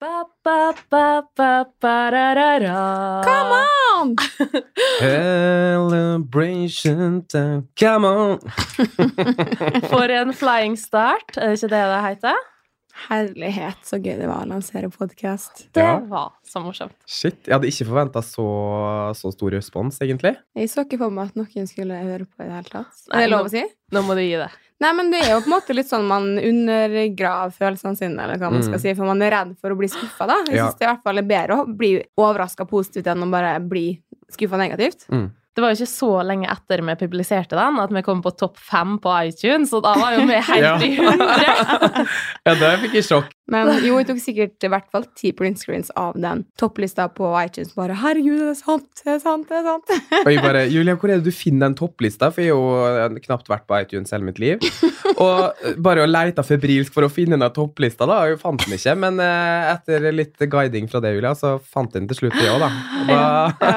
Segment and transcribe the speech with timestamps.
[0.00, 3.22] Ba, ba, ba, ba, ba-ra-ra-ra.
[3.22, 4.16] Come on!
[5.00, 8.38] Celebration time, come on!
[9.92, 12.34] For en flying start, er det ikke det det heter?
[13.10, 15.66] Herlighet, så gøy det var å lansere podkast.
[15.76, 15.98] Det Ja.
[16.08, 16.96] var så morsomt.
[17.06, 18.46] Shit, jeg hadde ikke forventa så,
[19.16, 20.34] så stor respons, egentlig.
[20.56, 22.94] Jeg så ikke for meg at noen skulle høre på i det hele tatt.
[23.12, 23.62] Er det lov å si?
[23.92, 24.48] Nå må du gi det.
[24.80, 28.38] Nei, men det er jo på en måte litt sånn man undergraver følelsene sine, eller
[28.40, 28.80] hva man skal Mm.
[28.80, 30.38] si, for man er redd for å bli skuffa, da.
[30.46, 30.68] Jeg Ja.
[30.70, 34.00] syns det i hvert fall er bedre å bli overraska positivt enn å bare bli
[34.30, 35.06] skuffa negativt.
[35.10, 35.30] Mm.
[35.56, 38.60] Det var jo ikke så lenge etter vi publiserte den, at vi kom på topp
[38.62, 40.76] fem på iTunes, og da var jo vi helt Ja.
[40.78, 42.06] i hundre.
[42.46, 43.32] Ja, det fikk jeg sjokk.
[43.50, 47.72] Men jo, jeg tok sikkert i hvert fall ti printscreens av den topplista på iTunes.
[47.74, 49.90] Bare 'herregud, det er sant, det er sant', det er sant.
[50.24, 52.30] Og jeg bare Julia, hvor er det du finner den topplista?
[52.30, 54.62] For jeg har jo knapt vært på iTunes hele mitt liv.
[55.24, 58.20] Og bare å leite febrilsk for å finne den topplista, da.
[58.30, 58.94] Jeg fant den ikke.
[59.02, 62.54] Men eh, etter litt guiding fra det, Julia, så fant jeg den til slutt, jeg
[62.54, 62.70] òg, da.
[63.10, 63.74] Og da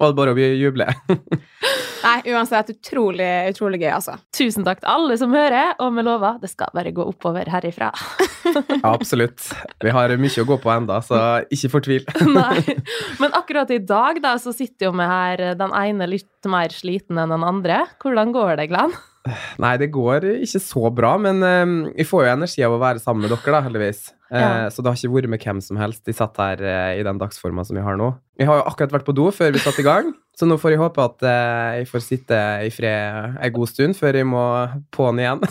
[0.00, 0.88] var det bare å juble.
[2.06, 4.16] Nei, uansett, utrolig, utrolig gøy, altså.
[4.36, 7.90] Tusen takk til alle som hører, og vi lover, det skal bare gå oppover herifra.
[8.46, 9.44] Ja, absolutt.
[9.84, 11.20] Vi har mye å gå på enda, så
[11.52, 12.08] ikke fortvil.
[12.38, 12.64] Nei.
[13.20, 17.20] Men akkurat i dag da, så sitter jo vi her den ene litt mer sliten
[17.20, 17.84] enn den andre.
[18.00, 18.96] Hvordan går det, Glenn?
[19.62, 23.02] Nei, det går ikke så bra, men eh, vi får jo energi av å være
[23.02, 24.08] sammen med dere, da, heldigvis.
[24.10, 24.68] Eh, Ja.
[24.70, 26.04] Så det har ikke vært med hvem som helst.
[26.06, 28.12] De satt her eh, i den dagsforma som vi har nå.
[28.38, 30.70] Vi har jo akkurat vært på do før vi satte i gang, så nå får
[30.76, 34.44] jeg håpe at eh, jeg får sitte i fred en god stund før jeg må
[34.94, 35.42] på'n igjen.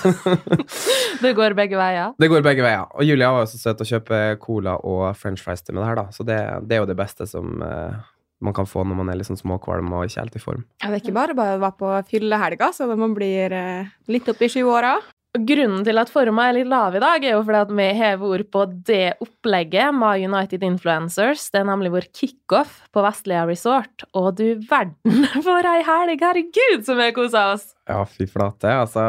[1.24, 2.14] Det går begge veier.
[2.18, 2.86] det går begge veier.
[2.96, 5.90] Og Julia var jo så søt å kjøpe cola og french fries til meg det
[5.90, 6.06] her, da.
[6.16, 6.38] Så det,
[6.70, 7.98] det er jo det beste som eh,
[8.44, 10.66] man kan få når man er litt sånn småkvalm og ikke helt i form.
[10.80, 13.96] Ja, det er ikke bare bare å være på fyllehelga, så når man blir eh,
[14.12, 14.98] litt opp i sjuåra.
[15.30, 18.32] Grunnen til at forma er litt lav i dag, er jo fordi at vi hever
[18.34, 21.44] ord på det opplegget med United Influencers.
[21.54, 24.08] Det er nemlig vår kickoff på Vestlia Resort.
[24.18, 26.26] Og du verden for ei helg!
[26.26, 27.70] Herregud, som vi kosa oss!
[27.86, 28.74] Ja, fy flate.
[28.74, 29.06] Altså,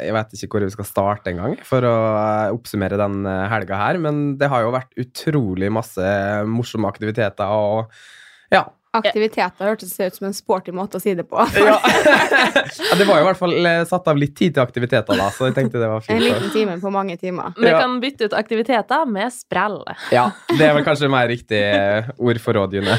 [0.00, 3.82] jeg vet ikke hvor vi skal starte engang for å eh, oppsummere den eh, helga
[3.84, 6.14] her, men det har jo vært utrolig masse
[6.48, 7.92] morsomme aktiviteter og
[8.54, 8.64] ja.
[8.98, 11.36] Aktiviteter hørtes ut som en sporty måte å si det på.
[11.60, 11.74] ja.
[11.84, 12.96] ja.
[12.96, 15.50] Det var jo i hvert fall eh, satt av litt tid til aktiviteter, da, så
[15.50, 16.24] jeg tenkte det var En fint.
[16.24, 17.52] liten time på mange timer.
[17.60, 17.82] Vi Ja.
[17.84, 19.76] kan bytte ut aktiviteter med sprell.
[20.10, 22.96] Ja, Det er vel kanskje mer riktig eh, ord for rådgivende.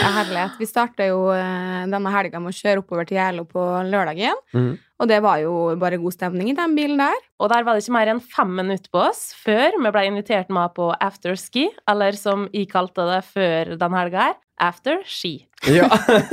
[0.00, 0.56] Ja, herlighet.
[0.58, 4.40] Vi starta jo eh, denne helga med å kjøre oppover til Gjælo på lørdagen.
[4.56, 4.72] Mhm.
[5.02, 5.52] Og det var jo
[5.82, 7.22] bare god stemning i den bilen der.
[7.42, 10.52] Og der var det ikke mer enn fem minutter på oss før vi ble invitert
[10.54, 15.40] med på afterski, eller som jeg kalte det før den helga her, afterski.
[15.62, 15.86] Ja.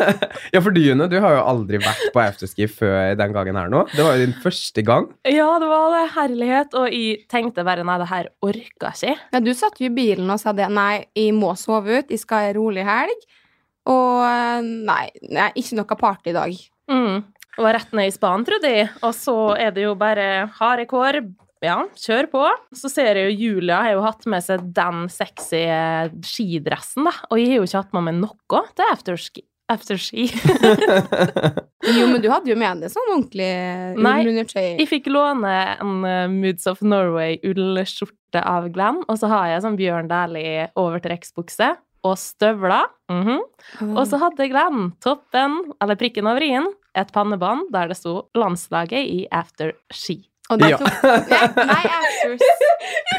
[0.54, 3.70] ja, for du, June, du har jo aldri vært på afterski før den gangen her
[3.70, 3.84] nå.
[3.92, 5.06] Det var jo din første gang.
[5.30, 6.00] Ja, det var det.
[6.16, 6.74] Herlighet.
[6.74, 9.14] Og jeg tenkte bare nei, det her orka ikke.
[9.30, 10.66] Ja, du satt jo i bilen og sa det.
[10.74, 12.10] Nei, jeg må sove ut.
[12.10, 13.30] Jeg skal ha en rolig helg.
[13.94, 16.58] Og eh, nei, nei, ikke noe party i dag.
[16.90, 17.22] Mm.
[17.60, 18.88] Det var rett ned i spaden, trodde jeg.
[19.04, 21.18] Og så er det jo bare harde kår.
[21.60, 22.44] Ja, kjør på.
[22.72, 27.12] Så ser jeg jo Julia har jo hatt med seg den sexy eh, skidressen, da.
[27.28, 29.44] Og jeg har jo ikke hatt med meg noe til afterski.
[29.70, 30.30] Afterski.
[31.90, 33.46] Jo, men du hadde jo med deg sånn ordentlig
[34.04, 34.18] Nei.
[34.52, 39.78] Jeg fikk låne en eh, Moods of Norway-ullskjorte av Glenn, og så har jeg sånn
[39.80, 41.72] Bjørn Dæhlie overtrekksbukse
[42.08, 42.88] og støvler.
[43.12, 43.40] Mhm.
[43.94, 49.06] Og så hadde Glenn toppen, eller prikken over i-en, et pannebånd der det sto 'Landslaget
[49.06, 50.26] i afterski'.
[50.50, 50.78] Og det Ja.
[50.78, 52.42] tok Nei, nei afters.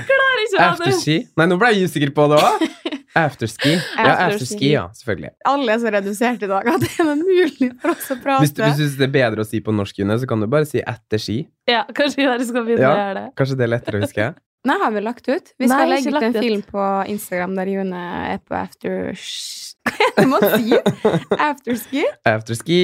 [0.09, 0.89] Klarer ikke å ha det.
[0.89, 1.17] Afterski?
[1.39, 2.65] Nei, nå ble jeg usikker på det òg.
[3.21, 3.73] Afterski.
[3.99, 4.71] Ja, Afterski.
[4.73, 4.83] ja.
[4.95, 5.31] Selvfølgelig.
[5.51, 8.43] Alle er så redusert i dag at det er mulig for oss å prate.
[8.45, 10.41] Hvis du, hvis du synes det er bedre å si på norsk, June, så kan
[10.43, 11.39] du bare si etter ski.
[11.71, 12.93] Ja, kanskje vi bare skal begynne Ja.
[12.95, 13.27] å gjøre det.
[13.39, 14.29] Kanskje det er lettere å huske?
[14.69, 15.55] Nei, har vi lagt ut?
[15.59, 16.41] Vi skal Nei, legge ut en ut.
[16.45, 17.97] film på Instagram der June
[18.35, 19.13] er på after...
[19.81, 20.91] Hva er det man sier?
[21.41, 22.03] Afterski?
[22.29, 22.81] Afterski,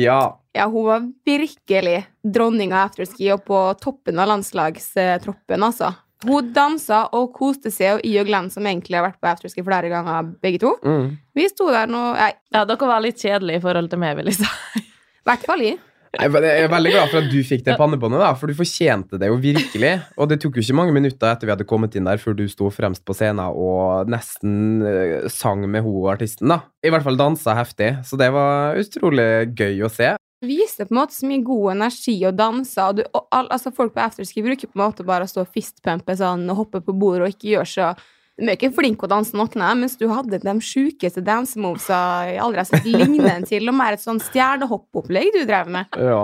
[0.00, 0.20] ja.
[0.56, 5.92] Ja, hun var virkelig dronning av afterski og på toppen av landslagstroppen, altså.
[6.24, 9.62] Hun dansa og koste seg, og jeg og Glenn, som egentlig har vært på afterski
[9.66, 11.12] flere ganger, begge to, Mm.
[11.36, 14.40] vi sto der nå Ja, dere var litt kjedelige i forhold til meg, vil jeg
[14.40, 14.48] si.
[14.80, 15.78] i hvert fall jeg.
[16.16, 19.28] Jeg er veldig glad for at du fikk det pannebåndet, da, for du fortjente det
[19.28, 19.90] jo virkelig.
[20.16, 22.46] Og det tok jo ikke mange minutter etter vi hadde kommet inn der, før du
[22.48, 26.62] sto fremst på scenen og nesten eh, sang med ho artisten, da.
[26.80, 29.28] I hvert fall dansa heftig, så det var utrolig
[29.58, 30.14] gøy å se.
[30.48, 33.74] Viste på en måte så mye god energi og danser, Og du, og all, altså
[33.74, 36.80] folk på afterski bruker på en måte bare å stå og fistpumpe sånn, og hoppe
[36.84, 37.90] på bordet og ikke gjøre så
[38.38, 41.98] De er ikke flinke å danse noen av dem, mens du hadde de sjukeste dansemovesa
[42.38, 45.98] aldri har sett lignende til, og mer et sånn stjernehoppopplegg du drev med.
[45.98, 46.22] Ja.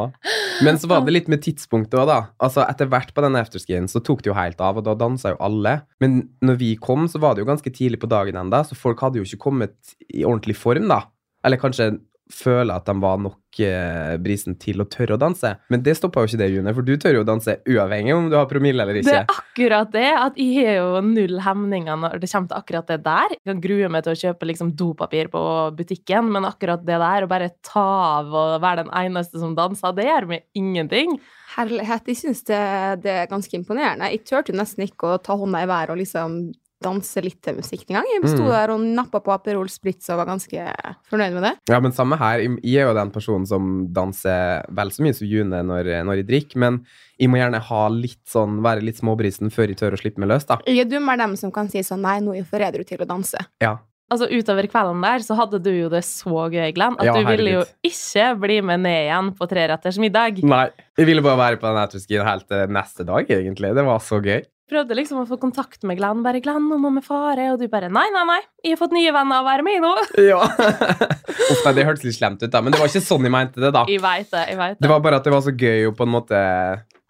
[0.63, 2.21] Men så var det litt med tidspunktet òg, da.
[2.39, 5.35] Altså, etter hvert på denne afterskien så tok det jo helt av, og da dansa
[5.35, 5.81] jo alle.
[6.03, 9.03] Men når vi kom, så var det jo ganske tidlig på dagen enda, så folk
[9.03, 11.03] hadde jo ikke kommet i ordentlig form, da.
[11.45, 11.97] Eller kanskje
[12.33, 15.51] føle at de var nok eh, brisen til å tørre å danse.
[15.73, 18.31] Men det stoppa jo ikke det, June, for du tør jo å danse uavhengig om
[18.33, 19.11] du har promille eller ikke.
[19.11, 22.91] Det er akkurat det, at jeg har jo null hemninger når det kommer til akkurat
[22.91, 23.37] det der.
[23.37, 25.45] Jeg kan grue meg til å kjøpe liksom dopapir på
[25.77, 27.87] butikken, men akkurat det der, å bare ta
[28.19, 31.19] av og være den eneste som danser, det gjør meg ingenting.
[31.55, 32.61] Herlighet, jeg syns det,
[33.05, 34.11] det er ganske imponerende.
[34.11, 36.41] Jeg turte jo nesten ikke å ta hånda i været og liksom
[36.85, 38.09] danse litt til musikk en gang.
[38.13, 38.51] Jeg sto Mm.
[38.53, 40.67] der og nappa på Aperol Spritz og var ganske
[41.11, 41.55] fornøyd med det.
[41.73, 42.45] Ja, men samme her.
[42.63, 46.29] Jeg er jo den personen som danser vel så mye som June når, når jeg
[46.29, 46.79] drikker, men
[47.19, 50.29] jeg må gjerne ha litt sånn, være litt småbrisen før jeg tør å slippe meg
[50.35, 50.59] løs, da.
[50.67, 52.99] Jeg er dummere dem som kan si sånn Nei, nå er jeg for edru til
[53.01, 53.39] å danse.
[53.63, 53.77] Ja.
[54.13, 57.25] Altså Utover kvelden der så hadde du jo det så gøy, Glenn, at Ja, du
[57.25, 60.43] ville jo ikke bli med ned igjen på treretters middag.
[60.45, 60.67] Nei.
[60.99, 63.73] Jeg ville bare være på den autoskien helt til neste dag, egentlig.
[63.75, 64.45] Det var så gøy.
[64.71, 66.23] Prøvde liksom å få kontakt med Glenn.
[66.25, 68.95] Bare 'Glenn, nå må vi fare.' Og du bare 'Nei, nei, nei, jeg har fått
[68.97, 69.93] nye venner å være med i nå'.
[70.31, 70.41] Ja.
[70.41, 72.63] Uff, nei, det hørtes litt slemt ut, da.
[72.65, 73.85] Men det var ikke sånn jeg mente det, da.
[73.91, 74.45] Jeg vet det.
[74.49, 74.91] jeg vet Det det.
[74.95, 76.41] var bare at det var så gøy å på en måte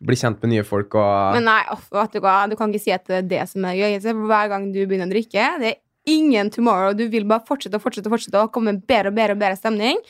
[0.05, 2.83] bli kjent med nye folk og Men nei, off, vet du hva, du kan ikke
[2.83, 3.99] si at det er det som er gøy.
[4.03, 5.81] Hver gang du begynner å drikke, det er
[6.11, 6.93] ingen tomorrow.
[6.93, 9.41] Du vil bare fortsette og fortsette og fortsette og komme med bedre og bedre og
[9.47, 10.03] bedre stemning.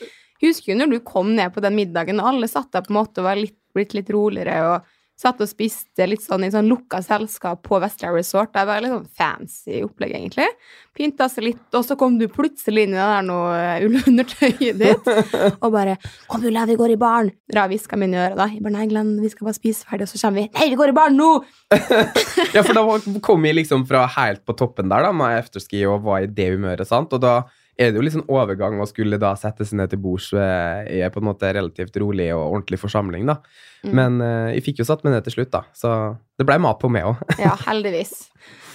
[0.43, 2.97] Husker jo når du kom ned på den middagen, og alle satt der på en
[2.97, 6.67] måte og var litt, blitt litt roligere og satt og spiste litt sånn i sånn
[6.71, 8.53] lukka selskap på Vestra Resort.
[8.55, 10.47] Det var litt sånn fancy opplegg, egentlig.
[10.95, 15.09] Pynta seg litt, og så kom du plutselig inn i det der noe ullundertøyet ditt
[15.63, 15.97] og bare
[16.27, 18.47] 'Kom, Ulla, vi går i baren.' Dra hviska min mine øret, da.
[18.47, 20.79] Jeg bare 'Nei, Glenn, vi skal bare spise ferdig, og så kommer vi.' 'Nei, vi
[20.79, 21.43] går i baren nå!'
[22.55, 26.03] Ja, for da kom vi liksom fra helt på toppen der da med afterski og
[26.03, 27.13] var i det humøret, sant?
[27.13, 27.43] Og da
[27.77, 30.89] er det jo litt sånn overgang å skulle da sette seg ned til bords ved-
[30.91, 33.37] i en på en måte relativt rolig og ordentlig forsamling, da.
[33.83, 33.93] Mm.
[33.99, 35.63] Men eh, jeg fikk jo satt meg ned til slutt, da.
[35.75, 35.91] Så
[36.39, 37.21] det ble mat på meg òg.
[37.39, 38.29] Ja, heldigvis.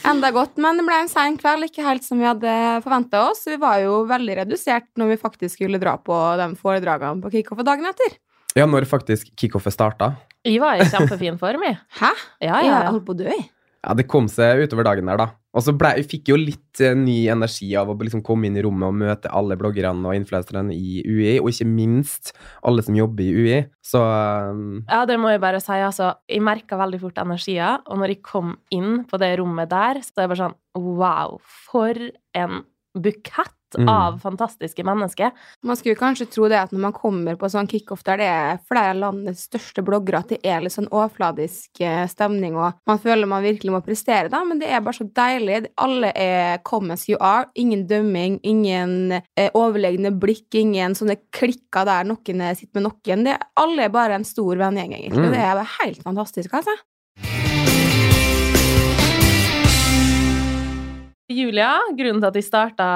[0.06, 2.52] Enda godt, men det ble en sein kveld, ikke helt som vi hadde
[2.84, 3.42] forventa oss.
[3.48, 7.60] Vi var jo veldig redusert når vi faktisk skulle dra på de foredragene på kickoff
[7.66, 8.16] dagen etter.
[8.56, 10.14] Ja, når faktisk kickoffet starta.
[10.44, 11.76] Jeg var i kjempefin form, jeg.
[12.00, 12.12] Hæ?
[12.40, 13.44] Ja, ja, Jeg holdt på å dø, jeg.
[13.84, 15.28] Ja, det kom seg utover dagen der, da.
[15.50, 18.58] Og så ble, jeg fikk jo litt eh, ny energi av å liksom komme inn
[18.58, 22.32] i rommet og møte alle bloggerne og influenserne i UI, og ikke minst
[22.66, 23.60] alle som jobber i UI.
[23.82, 24.82] Så um...
[24.84, 25.74] Ja, det må jeg bare si.
[25.74, 30.02] Altså, jeg merka veldig fort energier, og når jeg kom inn på det rommet der,
[30.06, 31.98] så er det bare sånn Wow, for
[32.38, 32.62] en
[32.94, 33.88] bukett Mm.
[33.88, 35.30] av fantastiske mennesker.
[35.62, 38.58] Man skulle kanskje tro det at når man kommer på sånn kickoff der det er
[38.68, 43.00] flere av landets største bloggere, at det er litt sånn overfladisk eh, stemning, og man
[43.02, 45.60] føler man virkelig må prestere, da, men det er bare så deilig.
[45.80, 47.46] Alle er come as you are.
[47.54, 53.26] Ingen dømming, ingen eh, overlegne blikk, ingen sånne klikker der noen eh, sitter med noen.
[53.26, 55.28] Det, alle er bare en stor vennegjeng, egentlig.
[55.30, 55.34] Mm.
[55.36, 56.76] Det er helt fantastisk, altså.
[61.30, 62.86] Julia, grunnen til at vi starta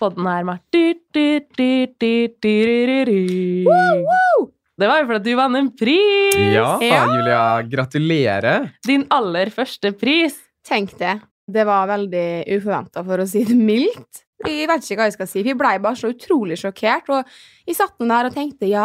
[0.00, 1.26] podden her med du, du,
[2.02, 3.20] du.
[4.74, 6.34] Det var jo fordi du vant en pris!
[6.56, 7.04] ja, Ja.
[7.06, 8.66] Julia, gratulerer.
[8.82, 10.34] Din aller første pris.
[10.66, 11.20] Tenk det.
[11.46, 12.26] Det var veldig
[12.56, 14.24] uforventa, for å si det mildt.
[14.44, 15.42] Jeg vet ikke hva jeg skal si.
[15.46, 17.08] Vi blei bare så utrolig sjokkert.
[17.14, 18.84] Og jeg satt nå der og tenkte ja,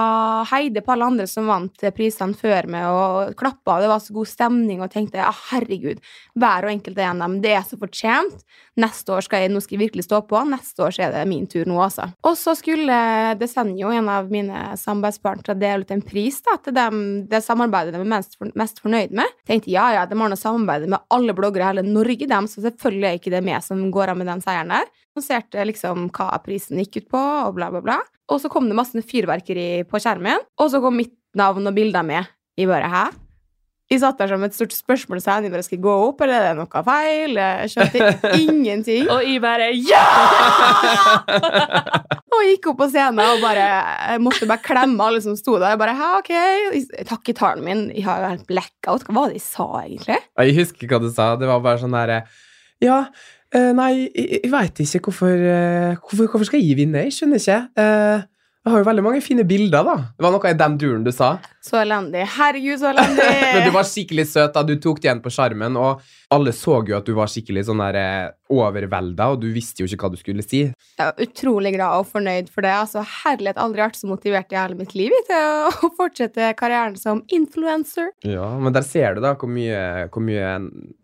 [0.53, 4.15] heide på alle andre som vant prisene før meg, og klappa, og det var så
[4.15, 5.99] god stemning, og tenkte ja, herregud,
[6.39, 8.45] hver og enkelt en av dem, det er så fortjent.
[8.79, 10.39] Neste år skal jeg, nå skal jeg virkelig stå på.
[10.47, 12.07] Neste år er det min tur nå, altså.
[12.23, 13.01] Og så skulle
[13.41, 17.99] Desenio, en av mine samarbeidspartnere, dele ut en pris da, til dem, det samarbeidet de
[17.99, 19.35] er mest, for, mest fornøyd med.
[19.49, 22.63] Tenkte ja, ja, de har nå samarbeidet med alle bloggere i hele Norge, dem, så
[22.63, 24.87] selvfølgelig er ikke det meg som går av med den seieren der.
[25.19, 27.97] Annonserte liksom hva prisen gikk ut på, og bla, bla, bla.
[28.31, 32.05] Og så kom det masse fyrverkeri på skjermen, og så kom mitt navn og bilder
[32.07, 32.29] med.
[32.55, 33.09] Jeg bare, hæ?
[33.89, 35.47] Jeg satt der som et stort spørsmålstegn.
[35.47, 37.39] Jeg bare, skal gå opp, eller er det noe feil?
[37.41, 38.09] Jeg skjønte
[38.45, 39.09] ingenting.
[39.09, 40.03] Og jeg bare ja!
[42.39, 45.73] Og gikk opp på scenen og bare jeg måtte bare klemme alle som sto der.
[45.73, 49.03] Jeg bare, hæ, ok, gitaren min Jeg har jo helt blackout.
[49.09, 50.19] Hva var det jeg sa, egentlig?
[50.37, 51.33] Jeg husker hva du sa.
[51.41, 52.21] Det var bare sånn derre
[52.85, 53.01] Ja,
[53.55, 57.05] eh, nei, jeg, jeg veit ikke hvorfor, uh, hvorfor Hvorfor skal jeg vinne?
[57.07, 57.59] Jeg skjønner ikke.
[57.79, 58.27] Uh,
[58.59, 59.95] jeg har jo veldig mange fine bilder, da.
[60.17, 61.37] Det var noe i den duren du sa.
[61.61, 62.23] Så elendig.
[62.37, 63.27] Herregud, så elendig.
[63.53, 66.79] Men du var skikkelig søt da, du tok det igjen på skjermen, og alle så
[66.87, 70.11] jo at du var skikkelig sånn der eh, overvelda, og du visste jo ikke hva
[70.13, 70.61] du skulle si.
[70.69, 72.73] Jeg var utrolig glad og fornøyd for det.
[72.73, 77.23] Altså, Herlighet, aldri vært så motivert i hele mitt liv til å fortsette karrieren som
[77.33, 78.11] influencer.
[78.25, 80.55] Ja, men der ser du da hvor mye, hvor mye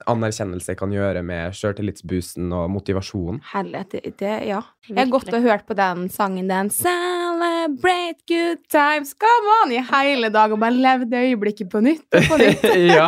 [0.10, 3.42] anerkjennelse kan gjøre med sjøltillitsboosten og motivasjonen.
[3.54, 4.62] Herlighet, det, det ja.
[4.88, 9.82] Jeg har gått og hørt på den sangen den Celebrate good times, come on, i
[9.82, 12.64] hele dag, og bare levd øyeblikket på nytt og på nytt.
[12.98, 13.08] ja.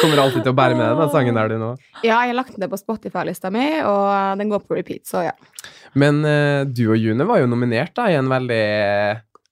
[0.00, 1.70] Kommer alltid til å bære med deg den sangen der du nå.
[2.02, 5.26] Ja, jeg har lagt den ned på Spotify-lista mi, og den går på repeat, så
[5.28, 5.34] ja.
[5.98, 8.64] Men uh, du og June var jo nominert da i en veldig,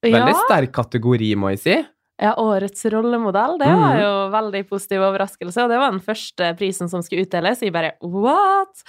[0.07, 0.41] veldig Ja.
[0.47, 1.77] sterk kategori, må jeg si.
[2.17, 4.01] Ja, årets rollemodell, det var Mhm.
[4.01, 7.61] jo veldig positiv overraskelse, og det var den første prisen som skulle utdeles.
[7.61, 8.85] Jeg bare what?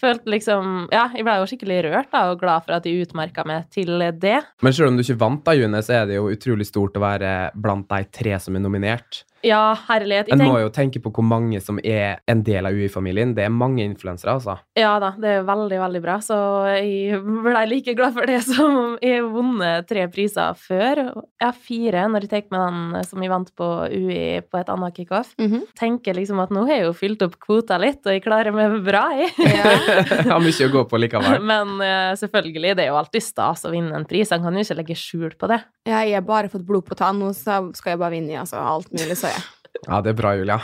[0.00, 3.46] Følte liksom Ja, jeg ble jo skikkelig rørt da, og glad for at de utmerka
[3.48, 4.38] meg til det.
[4.64, 7.04] Men selv om du ikke vant da, June, så er det jo utrolig stort å
[7.04, 9.24] være blant de tre som er nominert.
[9.44, 10.30] Ja, herlighet.
[10.32, 13.34] En må jo tenke på hvor mange som er en del av UI-familien.
[13.36, 14.56] Det er mange influensere, altså.
[14.78, 16.38] ja da, det er veldig, veldig bra, så
[16.78, 21.02] jeg ble like glad for det som jeg har vunnet tre priser før.
[21.36, 24.72] Jeg har fire når jeg tar med den som jeg vant på UI på et
[24.72, 25.34] annet kickoff.
[25.40, 25.66] Mhm.
[25.78, 28.78] Tenker liksom at nå har jeg jo fylt opp kvota litt, og jeg klarer meg
[28.86, 29.32] bra, jeg.
[29.44, 29.74] ja.
[30.32, 31.38] Har mye å gå på likevel.
[31.46, 34.32] Men eh, selvfølgelig, det er jo alltid stas å vinne en pris.
[34.34, 35.60] Han kan jo ikke legge skjul på det.
[35.86, 38.40] Ja, jeg har bare fått blod på tann, nå så skal jeg bare vinne i
[38.40, 39.44] altså, alt mulig, så ja.
[39.86, 40.56] Ja, det er bra, Julia.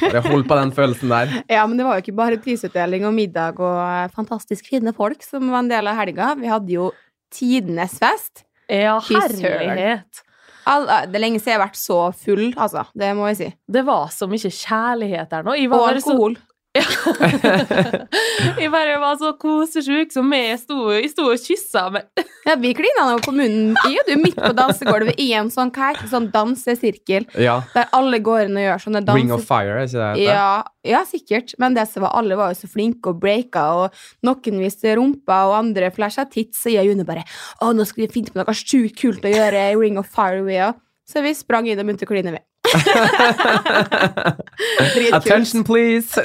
[0.00, 1.32] Bare hold på den følelsen der.
[1.56, 5.22] Ja, men det var jo ikke bare prisutdeling og middag og eh, fantastisk fine folk
[5.26, 6.30] som var en del av helga.
[6.40, 6.86] Vi hadde jo
[7.34, 8.46] tidenes fest.
[8.72, 10.22] Ja, herlighet.
[10.64, 12.86] All, eh, det er lenge siden jeg har vært så full, altså.
[12.96, 13.50] Det må jeg si.
[13.76, 15.56] Det var så mye kjærlighet der nå.
[15.60, 16.38] Jeg Og alkohol.
[16.40, 16.53] så,
[18.58, 21.84] jeg bare var så kosesjuk, så jeg sto, jeg sto og kyssa
[22.44, 23.76] Ja, vi klina nå på munnen.
[23.86, 25.70] Jeg er jo midt på dansegulvet i en sånn,
[26.10, 27.60] sånn dansesirkel, Ja.
[27.76, 29.44] der alle går inn og gjør sånne Ring of.
[29.46, 30.24] Fire, er ikke det det?
[30.26, 31.54] Ja, ja, sikkert.
[31.62, 33.94] Men det som var, alle var jo så flinke og breaka, og
[34.26, 37.22] noen viste rumpa, og andre flasha tits, og jeg og June bare
[37.62, 40.42] Å, nå skal vi finne på noe sjukt kult å gjøre i Ring of Fire,
[40.42, 40.74] vi òg.
[41.06, 42.42] Så vi sprang inn og begynte å kline med.
[45.12, 46.20] Attention, please!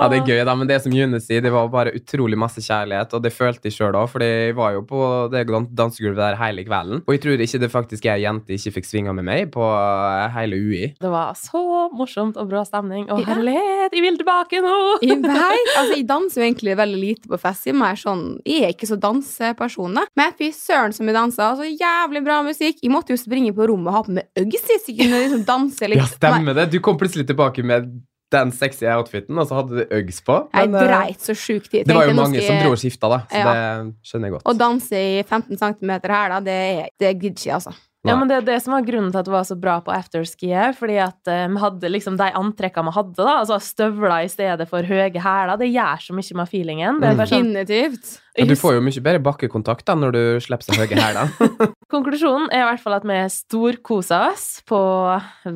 [0.00, 2.62] Ja, det er gøy, da, men det som June sier, det var bare utrolig masse
[2.64, 5.00] kjærlighet, og det følte jeg sjøl òg, for jeg var jo på
[5.32, 5.42] det
[5.76, 7.02] dansegulvet der hele kvelden.
[7.04, 9.64] Og jeg tror ikke det faktisk er ei jente ikke fikk svinga med meg på
[9.66, 10.84] eh, hele UI.
[11.00, 11.62] Det var så
[11.96, 13.10] morsomt og bra stemning.
[13.12, 14.78] Å, herlighet, jeg vil tilbake nå!
[15.04, 17.68] Vet, altså jeg danser jo egentlig veldig lite på fest.
[17.68, 20.06] Jeg er sånn, jeg er ikke så danseperson, da.
[20.18, 21.52] Men fy søren som jeg dansa.
[21.58, 22.80] Så jævlig bra musikk.
[22.82, 25.92] Jeg måtte jo springe på rommet og ha på meg Uggs jeg kunne liksom danser
[25.92, 26.00] litt.
[26.02, 26.70] Ja, stemmer det!
[26.72, 27.90] Du kom plutselig tilbake med
[28.30, 30.36] den sexy outfiten, og så hadde du Uggs på.
[30.54, 31.82] Men, jeg dreit så sjukt i.
[31.82, 33.54] det var jo mange skal som dro og skifta, da, så Ja.
[33.54, 34.44] det skjønner jeg godt.
[34.46, 36.58] Å danse i 15 cm her, da, det,
[37.00, 37.74] det gidder ikke jeg, altså.
[38.08, 39.92] Ja, men det er det som var grunnen til at det var så bra på
[39.92, 40.72] afterski òg.
[40.78, 44.66] fordi at eh, vi hadde liksom de antrekkene vi hadde, da, altså støvler i stedet
[44.70, 47.00] for høye hæler, det gjør så mye med feelingen.
[47.02, 48.14] Det er bare sånn, Definitivt.
[48.38, 51.34] Ja, du får jo mye bedre bakkekontakt da når du slipper seg høye hæler.
[51.92, 54.80] Konklusjonen er i hvert fall at vi storkoser oss på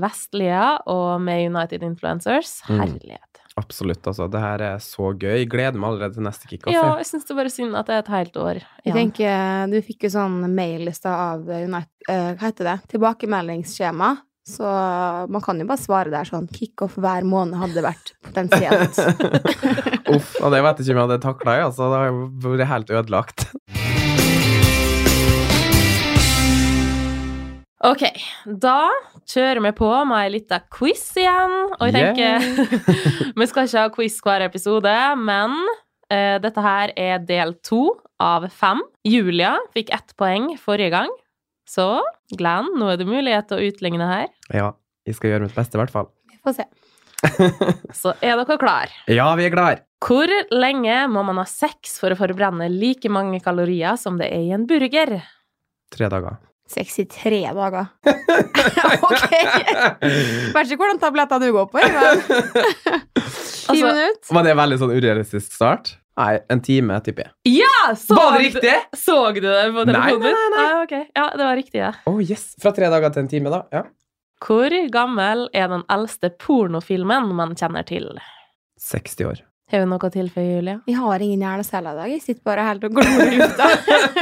[0.05, 2.59] Vestlia og med United Influencers.
[2.69, 2.83] Mm.
[2.83, 3.34] Herlighet.
[3.54, 4.26] Absolutt, altså.
[4.26, 5.37] Det her er så gøy.
[5.44, 6.75] Jeg gleder meg allerede til neste kickoff.
[6.75, 7.04] Ja, jeg.
[7.04, 9.76] jeg syns det er bare synd at det er et helt år Jeg tenker, Du
[9.87, 14.14] fikk jo sånn mail i stad av Unite, uh, hva heter det, tilbakemeldingsskjema.
[14.44, 14.66] Så
[15.32, 18.99] man kan jo bare svare der sånn Kickoff hver måned hadde vært potensielt.
[20.11, 21.88] Uff, og det vet jeg ikke om jeg hadde takla, altså.
[21.94, 22.20] Det har
[22.50, 23.49] vært helt ødelagt.
[27.84, 28.02] Ok,
[28.49, 28.88] da
[29.31, 31.57] kjører vi på med ei lita quiz igjen.
[31.78, 32.45] Og jeg tenker
[33.38, 37.87] Vi skal ikke ha quiz hver episode, men uh, dette her er del to
[38.23, 38.83] av fem.
[39.07, 41.12] Julia fikk ett poeng forrige gang.
[41.69, 41.88] Så
[42.37, 44.28] Glenn, nå er det mulighet til å utligne her.
[44.52, 44.73] Ja,
[45.09, 46.11] jeg skal gjøre mitt beste, i hvert fall.
[46.31, 46.69] Vi får se.
[48.00, 48.93] Så er dere klar?
[49.09, 49.83] Ja, vi er klar!
[50.04, 54.45] Hvor lenge må man ha sex for å forbrenne like mange kalorier som det er
[54.45, 55.16] i en burger?
[55.95, 56.37] Tre dager.
[56.71, 57.87] 63 dager.
[59.09, 59.35] ok!
[60.54, 61.83] Vet ikke hvordan tabletter du går på.
[61.83, 62.23] men
[63.64, 64.33] Ti Altså, minutter.
[64.37, 65.94] Var det veldig sånn urealistisk start?
[66.21, 67.61] Nei, en time, tipper jeg.
[67.64, 67.94] Ja!
[67.99, 68.75] Så Var det du- riktig?
[69.00, 70.21] Så du det på Nei, telefonen?
[70.23, 70.64] nei, nei, nei.
[70.68, 71.04] Ah, okay.
[71.16, 71.92] Ja, det var riktig, ja.
[72.06, 72.52] Oh, yes!
[72.62, 73.62] Fra tre dager til en time, da.
[73.75, 73.83] Ja.
[74.44, 78.11] Hvor gammel er den eldste pornofilmen man kjenner til?
[78.85, 79.42] 60 år.
[79.73, 80.75] Har du noe å tilføye, Julia?
[80.85, 82.11] Jeg har ingen hjerneceller i dag.
[82.12, 83.68] Jeg sitter bare helt og glor i lufta.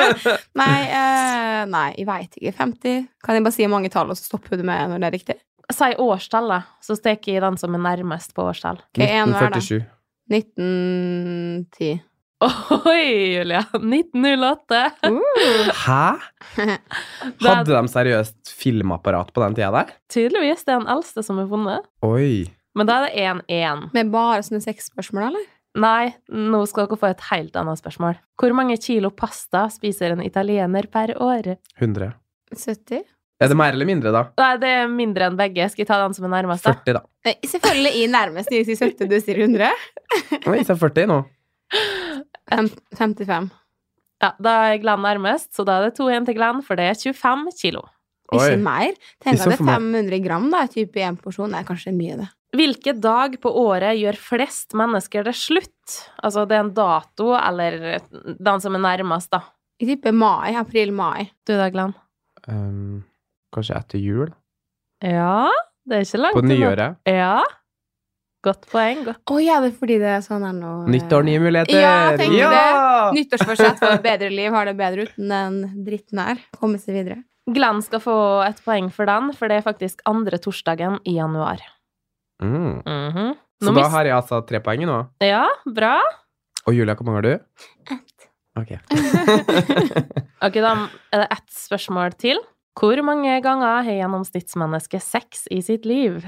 [0.61, 2.52] nei, eh, nei, jeg veit ikke.
[2.61, 3.08] 50?
[3.26, 5.37] Kan jeg bare si mange tall, og så stopper du med når det er riktig?
[5.72, 8.78] Si årstallet, så steker jeg den som er nærmest på årstall.
[8.92, 9.58] Ok, en hver, da.
[9.58, 9.82] 1947.
[10.30, 11.92] 1910.
[12.87, 13.64] Oi, Julia.
[13.75, 14.80] 1908.
[15.06, 15.75] Uh.
[15.84, 16.06] Hæ?
[17.44, 19.94] Hadde de seriøst filmapparat på den tida der?
[20.11, 20.64] Tydeligvis.
[20.66, 21.87] Det er den eldste som er funnet.
[22.06, 22.50] Oi.
[22.79, 23.88] Men da er det 1-1.
[23.97, 25.49] Med bare sånne sexspørsmål, eller?
[25.83, 28.19] Nei, nå skal dere få et helt annet spørsmål.
[28.41, 31.55] Hvor mange kilo pasta spiser en italiener per år?
[31.81, 32.12] 100.
[32.52, 33.05] 70?
[33.43, 34.21] Er det mer eller mindre, da?
[34.38, 35.64] Nei, det er mindre enn begge.
[35.73, 36.75] Skal jeg ta den som er nærmest, da?
[36.76, 37.02] 40, da.
[37.26, 38.52] Nei, selvfølgelig i nærmest.
[38.55, 39.73] Jeg sier 70, du sier 100.
[40.47, 41.19] Nei, jeg sier 40 nå.
[42.52, 43.50] 55.
[44.23, 47.00] Ja, Da er Glenn nærmest, så da er det 2-1 til Glenn, for det er
[47.00, 47.83] 25 kilo.
[48.33, 48.95] Ikke mer.
[49.25, 51.50] Tenk at det er 500 gram da, Type i en porsjon.
[51.52, 52.29] Det er kanskje mye, det.
[52.52, 55.94] Hvilke dag på året gjør flest mennesker det slutt?
[56.21, 57.78] Altså, det er en dato, eller
[58.12, 59.40] den som er nærmest, da.
[59.80, 60.52] Jeg tipper mai.
[60.61, 61.30] April-mai.
[61.49, 61.94] Du da, Glenn?
[62.44, 63.00] Um,
[63.54, 64.30] kanskje etter jul?
[65.02, 65.49] Ja,
[65.88, 66.61] det er ikke langt På nyåret?
[66.61, 67.11] nyåret?
[67.11, 67.40] Ja.
[68.42, 69.04] Godt poeng.
[69.06, 69.23] Godt.
[69.30, 71.78] Å ja, det er fordi det er sånn her nå eh, Nyttår, nye muligheter!
[71.78, 73.11] Ja, tenkte Ja!
[73.14, 74.50] Nyttårsforsett for et bedre liv.
[74.54, 76.42] Har det bedre uten den dritten her.
[76.59, 77.23] Komme seg videre.
[77.50, 78.16] Glenn skal få
[78.47, 81.62] et poeng for den, for det er faktisk andre torsdagen i januar.
[82.42, 82.82] Mm.
[82.82, 83.32] Mhm.
[83.62, 84.99] Så da har jeg altså tre poeng nå.
[85.22, 85.94] Ja, bra.
[86.66, 87.34] Og Julia, hvor mange har du?
[87.94, 88.28] Ett.
[88.58, 88.72] Ok.
[90.42, 90.72] Ok, da
[91.14, 92.40] er det ett spørsmål til.
[92.75, 96.25] Hvor mange ganger har gjennomsnittsmennesket sex i sitt liv?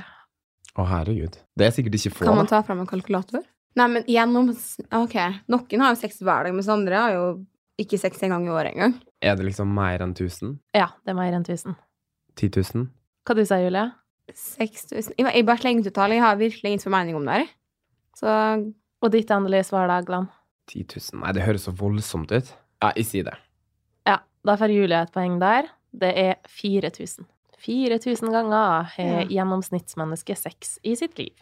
[0.78, 1.34] Å, herregud.
[1.58, 3.42] Det er sikkert ikke få, Kan man ta fram en kalkulator?
[3.74, 4.52] Nei, men gjennom
[5.00, 5.16] Ok.
[5.50, 7.24] Noen har jo sex hver dag, mens andre har jo
[7.82, 8.94] ikke sex en gang i året engang.
[9.18, 10.54] Er det liksom mer enn 1000?
[10.76, 11.74] Ja, det er mer enn 1000.
[12.38, 12.86] 10 000?
[13.26, 13.88] Hva du sier Julie?
[14.32, 16.14] 6000 Jeg bare slenger ut et tall.
[16.16, 17.52] Jeg har virkelig ingen formening om det her.
[18.16, 18.30] Så
[19.04, 20.30] Og ditt endelige svar, da, Glenn?
[20.70, 21.20] 10 000?
[21.20, 22.54] Nei, det høres så voldsomt ut.
[22.80, 23.34] Ja, jeg sier det.
[24.08, 25.68] Ja, da får Julie et poeng der.
[25.92, 27.26] Det er 4000.
[27.64, 31.34] 4000 ganger har gjennomsnittsmennesket sex i sitt liv.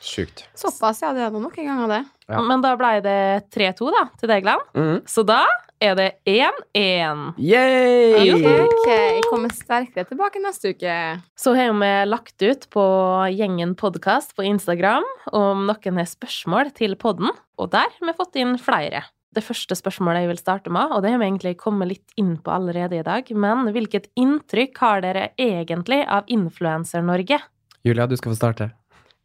[0.00, 0.46] Sjukt.
[0.56, 1.12] såpass, ja.
[1.12, 2.00] Det er noen ganger, det.
[2.32, 2.40] Ja.
[2.40, 4.62] Men da ble det 3-2, da, til deg, Glenn.
[4.72, 5.02] Mm.
[5.04, 5.42] Så da
[5.80, 7.20] er det 1-1.
[7.40, 8.32] Yay!
[8.36, 8.88] Ok.
[8.90, 10.96] Jeg kommer sterkere tilbake neste uke.
[11.40, 12.84] Så har vi lagt ut på
[13.32, 18.36] Gjengen podkast på Instagram om noen har spørsmål til podden, og der har vi fått
[18.40, 19.06] inn flere.
[19.30, 22.34] Det første spørsmålet jeg vil starte med, og det har vi egentlig kommet litt inn
[22.42, 27.38] på allerede i dag, men hvilket inntrykk har dere egentlig av Influencer-Norge?
[27.86, 28.72] Julia, du skal få starte.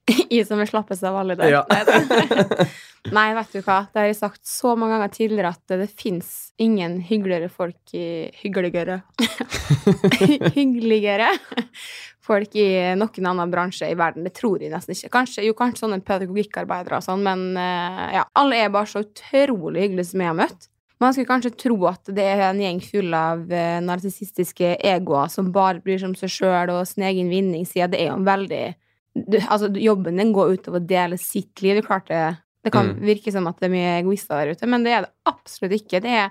[0.29, 1.57] Jeg som er slappest av alle der.
[1.57, 1.63] Ja.
[3.15, 3.83] Nei, vet du hva.
[3.91, 8.31] Det har jeg sagt så mange ganger tidligere at det fins ingen hyggeligere folk i
[8.41, 9.03] Hyggeligere
[10.55, 11.29] Hyggeligere
[12.25, 14.25] folk i noen annen bransje i verden.
[14.25, 15.12] Det tror jeg nesten ikke.
[15.19, 18.24] Kanskje, jo, kanskje sånne pedagogikkarbeidere og sånn, men eh, ja.
[18.41, 20.71] Alle er bare så utrolig hyggelige som jeg har møtt.
[21.03, 25.51] Man skulle kanskje tro at det er en gjeng full av uh, narsissistiske egoer som
[25.53, 28.27] bare bryr seg om seg sjøl og sin egen vinning, siden det er jo en
[28.27, 28.63] veldig
[29.15, 31.80] du, altså, jobben din går utover å dele sitt liv.
[31.80, 32.25] Det klart det,
[32.65, 32.99] det kan Mm.
[33.08, 36.01] virke som at det er mye egoister der ute, men det er det absolutt ikke.
[36.04, 36.30] Det er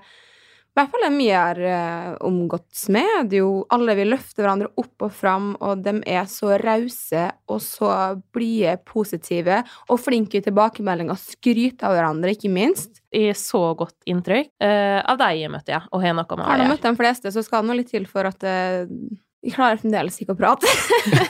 [0.75, 3.29] i hvert fall det mye er uh, omgått med.
[3.31, 7.21] Det er jo alle vil løfte hverandre opp og fram, og de er så rause
[7.47, 7.91] og så
[8.35, 11.15] blide, positive og flinke i tilbakemeldinger.
[11.15, 12.99] Skryter av hverandre, ikke minst.
[13.15, 16.59] I så godt inntrykk Uh, av deg jeg møtte, jeg, og har noe med Har
[16.59, 18.83] du møtt de fleste, så skal det noe litt til for at uh,
[19.45, 20.69] jeg klarer fremdeles ikke å prate.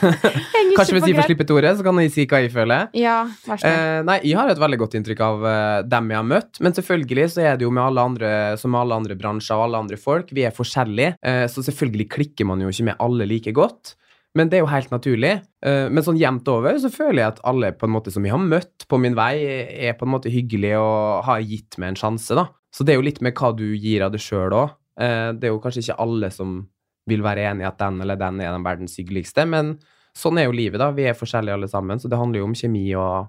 [0.76, 2.88] Kanskje hvis vi får slippe ordet, så kan jeg si hva jeg føler.
[2.96, 3.68] Ja, vær så.
[3.68, 6.76] Eh, nei, jeg har et veldig godt inntrykk av uh, dem jeg har møtt, men
[6.76, 9.82] selvfølgelig så er det jo med alle andre, som med alle andre bransjer og alle
[9.84, 13.52] andre folk, vi er forskjellige, uh, så selvfølgelig klikker man jo ikke med alle like
[13.56, 13.92] godt.
[14.36, 15.34] Men det er jo helt naturlig.
[15.64, 18.32] Uh, men sånn jevnt over så føler jeg at alle på en måte som jeg
[18.32, 19.34] har møtt på min vei,
[19.76, 22.48] er på en måte hyggelige og har gitt meg en sjanse, da.
[22.72, 24.72] Så det er jo litt med hva du gir av det sjøl òg.
[24.96, 26.58] det er jo kanskje ikke alle som
[27.06, 29.78] vil være enig i at den eller den er den verdens hyggeligste, men
[30.16, 30.90] sånn er jo livet, da.
[30.90, 33.28] Vi er forskjellige alle sammen, så det handler jo om kjemi og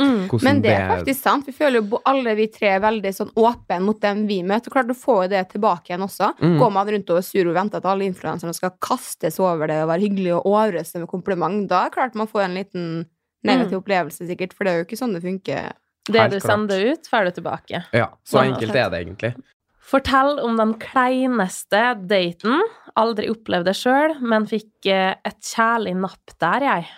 [0.00, 0.26] Mm.
[0.26, 1.44] hvordan Men det er faktisk sant.
[1.46, 4.70] Vi føler jo alle vi tre er veldig sånn åpne mot dem vi møter.
[4.72, 6.30] Klart du får jo det tilbake igjen også.
[6.40, 6.58] Mm.
[6.58, 9.76] Går man rundt og er sur og venter at alle influenserne skal kastes over det
[9.82, 13.06] og være hyggelige og overøse med kompliment, da er klart man får en liten
[13.44, 13.82] negativ Mm.
[13.84, 14.54] opplevelse, sikkert.
[14.54, 15.72] For det er jo ikke sånn det funker.
[16.08, 16.50] Det Helt du klart.
[16.50, 17.84] sender ut, får du tilbake.
[17.92, 19.34] Ja, så enkelt er det egentlig.
[19.82, 22.62] Fortell om den kleineste daten.
[22.98, 26.90] Aldri opplevd det sjøl, men fikk eh, et kjærlig napp der, jeg.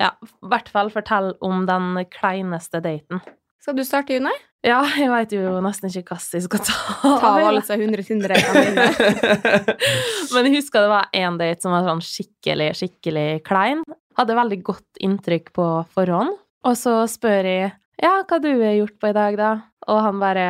[0.00, 3.20] Ja, i hvert fall fortell om den kleineste daten.
[3.60, 4.32] Skal du starte, June?
[4.64, 6.76] Ja, jeg veit jo nesten ikke hva jeg skal ta.
[7.00, 9.54] Ta av alle disse hundre Tinder-datene dine.
[10.34, 13.84] Men jeg husker det var én date som var sånn skikkelig, skikkelig klein.
[14.20, 16.36] Hadde veldig godt inntrykk på forhånd.
[16.68, 19.50] Og så spør jeg ja, hva du har gjort på i dag, da?
[19.92, 20.46] Og han bare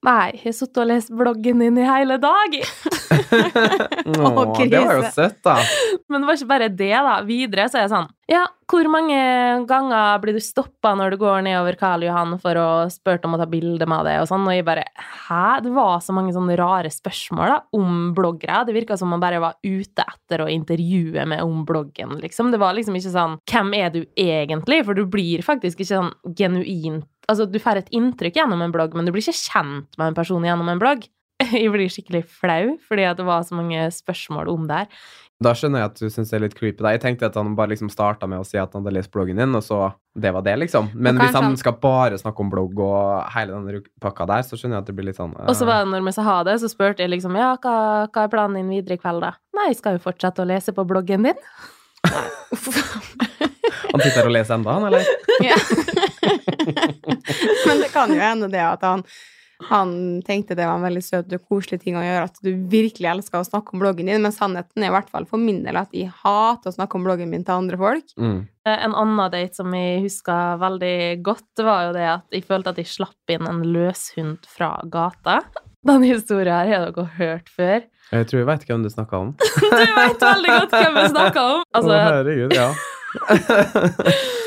[0.00, 2.54] Nei, jeg har sittet og lest bloggen din i hele dag.
[4.10, 5.58] Åh, det var jo søtt, da.
[6.08, 7.18] Men det var ikke bare det, da.
[7.26, 9.18] Videre så er jeg sånn Ja, hvor mange
[9.68, 13.42] ganger blir du stoppa når du går nedover Karl Johan for å spørre om å
[13.42, 14.48] ta bilde med deg og sånn?
[14.48, 14.86] Og jeg bare
[15.26, 15.60] Hæ?
[15.66, 18.64] Det var så mange sånne rare spørsmål da, om bloggere.
[18.66, 22.54] Det virka som man bare var ute etter å intervjue med om bloggen, liksom.
[22.54, 24.80] Det var liksom ikke sånn Hvem er du egentlig?
[24.88, 28.96] For du blir faktisk ikke sånn genuint Altså, du får et inntrykk gjennom en blogg,
[28.98, 31.06] men du blir ikke kjent med en person gjennom en blogg.
[31.54, 35.02] Jeg blir skikkelig flau fordi det var så mange spørsmål om det her.
[35.40, 36.82] Da skjønner jeg at du syns det er litt creepy.
[36.84, 36.90] Da.
[36.92, 39.38] Jeg tenkte at han bare liksom starta med å si at han hadde lest bloggen
[39.40, 39.78] din, og så
[40.12, 40.90] det var det, liksom.
[40.92, 44.58] Men hvis han han- skal bare snakke om blogg og hele den pakka der, så
[44.60, 46.36] skjønner jeg at det blir litt sånn Og så var det når vi sa ha
[46.44, 47.76] det, så spurte jeg liksom ja, hva,
[48.12, 49.32] hva er planen din videre i kveld, da?
[49.56, 51.40] Nei, skal jo fortsette å lese på bloggen din.
[53.90, 55.08] Han sitter og leser enda, han, eller?
[55.48, 55.56] Ja.
[57.66, 59.02] Men det kan jo hende det at han,
[59.70, 59.90] han
[60.26, 63.40] tenkte det var en veldig søt og koselig ting å gjøre, at du virkelig elsker
[63.42, 65.92] å snakke om bloggen din, men sannheten er i hvert fall for min del at
[65.96, 68.14] jeg hater å snakke om bloggen min til andre folk.
[68.16, 68.38] Mm.
[68.66, 72.72] Eh, En annen date som jeg huska veldig godt, var jo det at jeg følte
[72.74, 75.40] at jeg slapp inn en løshund fra gata.
[75.88, 77.86] Den historien her har dere hørt før.
[78.10, 79.28] Jeg tror jeg veit hvem du snakker om.
[79.70, 81.62] Du vet veldig godt hvem jeg snakker om!
[81.78, 82.68] Altså, Å, herregud, ja.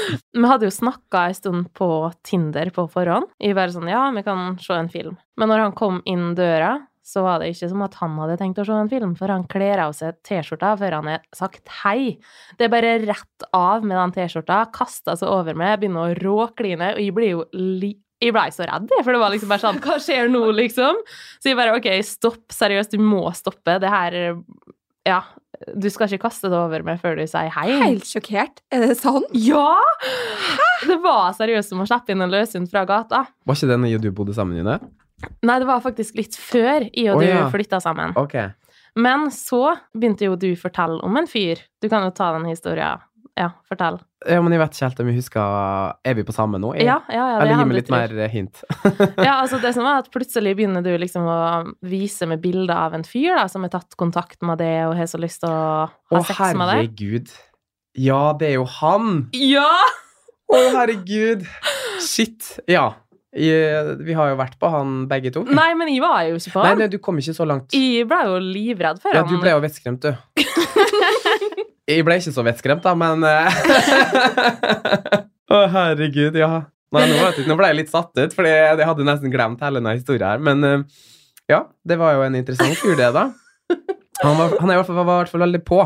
[0.38, 1.90] Vi hadde jo snakka en stund på
[2.26, 3.30] Tinder på forhånd.
[3.42, 5.18] Jeg bare sånn, ja, vi kan se en film.
[5.40, 8.62] Men når han kom inn døra, så var det ikke som at han hadde tenkt
[8.64, 12.16] å se en film, for han kler av seg T-skjorta før han har sagt hei.
[12.58, 16.94] Det er bare rett av med den T-skjorta, kaster seg over meg, begynner å råkline,
[16.96, 19.80] og jeg blir jo li jeg blei så redd, for det var liksom bare sånn
[19.84, 21.02] Hva skjer nå, liksom?
[21.44, 22.46] Så jeg bare OK, stopp.
[22.56, 23.76] Seriøst, du må stoppe.
[23.84, 24.16] Det her
[25.04, 25.18] Ja.
[25.76, 27.68] Du skal ikke kaste det over meg før du sier hei.
[27.82, 28.64] Helt sjokkert.
[28.74, 29.30] Er det sant?
[29.38, 29.78] Ja!
[30.84, 33.24] Det var seriøst som å slippe inn en løshund fra gata.
[33.48, 34.76] Var ikke det når du bodde sammen, June?
[35.48, 37.46] Nei, det var faktisk litt før i og Å, du ja.
[37.54, 38.12] flytta sammen.
[38.20, 38.36] Ok.
[39.00, 41.64] Men så begynte jo du å fortelle om en fyr.
[41.82, 43.02] Du kan jo ta den historien.
[43.40, 43.96] Ja, fortell.
[44.30, 46.70] Ja, men jeg vet ikke helt om jeg husker Er vi på samme nå?
[46.78, 48.62] Jeg, Ja, ja, ja, Eller gi meg litt mer hint.
[49.26, 51.38] Ja, altså det som er at plutselig begynner du liksom å
[51.90, 55.10] vise med bilder av en fyr da, som har tatt kontakt med deg og har
[55.10, 55.58] så lyst til å
[55.90, 56.78] ha Å, sex med deg.
[56.78, 57.34] Å, herregud.
[58.06, 59.10] Ja, det er jo han!
[59.38, 59.66] Ja!
[60.54, 61.48] Å, herregud!
[62.06, 62.60] Shit.
[62.70, 62.92] Ja.
[63.34, 65.42] Jeg, vi har jo vært på han begge to.
[65.50, 66.76] Nei, men jeg var jo ikke på han.
[66.78, 67.74] nei, nei, du kom ikke så langt.
[67.74, 69.34] Jeg ble jo livredd for Ja, han.
[69.34, 70.14] du ble jo vettskremt, du.
[71.90, 73.34] Jeg ble ikke så vettskremt, da, men Å,
[75.56, 76.66] Å, herregud, ja.
[76.94, 79.64] Nei, nå, vet jeg, nå ble jeg litt satt ut, for jeg hadde nesten glemt
[79.66, 80.44] hele denne historien her.
[80.46, 80.86] Men eh,
[81.50, 83.32] ja, det var jo en interessant fyr, det, da.
[84.22, 85.82] Han var, han i hvert fall, var i hvert fall veldig på.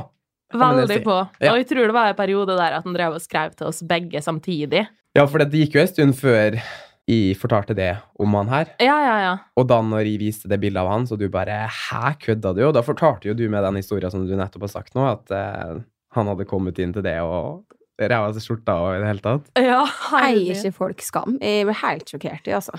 [0.54, 1.16] Veldig på.
[1.42, 1.54] Ja.
[1.54, 3.82] Og jeg tror det var en periode der at han drev og skrev til oss
[3.88, 4.86] begge samtidig.
[5.18, 6.60] Ja, for det gikk jo en stund før
[7.08, 8.74] jeg fortalte det om han her.
[8.84, 9.36] Ja, ja, ja.
[9.56, 12.66] Og da når jeg viste det bildet av han, så du bare Hæ, kødda du?
[12.68, 15.32] Og da fortalte jo du med den historien som du nettopp har sagt nå, at
[15.32, 15.80] uh,
[16.18, 17.64] han hadde kommet inn til det og
[17.98, 19.48] ræva seg skjorta og i det hele tatt.
[19.58, 19.82] Ja,
[20.20, 21.40] Eier ikke folk skam?
[21.42, 22.76] Jeg ble helt sjokkert, jeg, altså.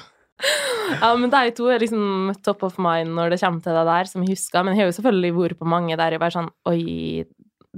[1.00, 4.10] ja, men de to er liksom top of mind når det kommer til det der,
[4.12, 4.62] som jeg husker.
[4.62, 7.24] Men jeg har jo selvfølgelig vært på mange der jeg bare sånn Oi,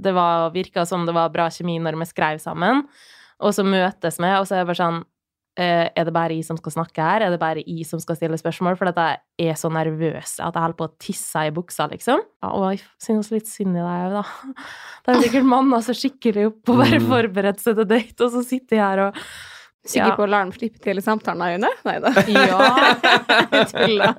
[0.01, 2.85] det var, virka som det var bra kjemi når vi skrev sammen.
[3.41, 5.01] Og så møtes vi, og så er jeg bare sånn
[5.59, 7.25] Er det bare jeg som skal snakke her?
[7.25, 8.77] Er det bare jeg som skal stille spørsmål?
[8.79, 8.95] For at
[9.37, 12.21] jeg er så nervøs at jeg holder på å tisse i buksa, liksom.
[12.41, 14.23] Ja, og jeg synes litt synd i deg òg, da.
[15.05, 17.07] Det er sikkert manna så skikkelig opp og bare Mm.
[17.11, 19.23] forberedt seg til date, og så sitter jeg her og
[19.81, 20.15] Sikker Ja.
[20.15, 21.69] på å la dem slippe til i samtalen, June?
[21.87, 22.11] Nei da.
[22.29, 22.59] Ja.
[23.49, 24.13] Jeg tuller.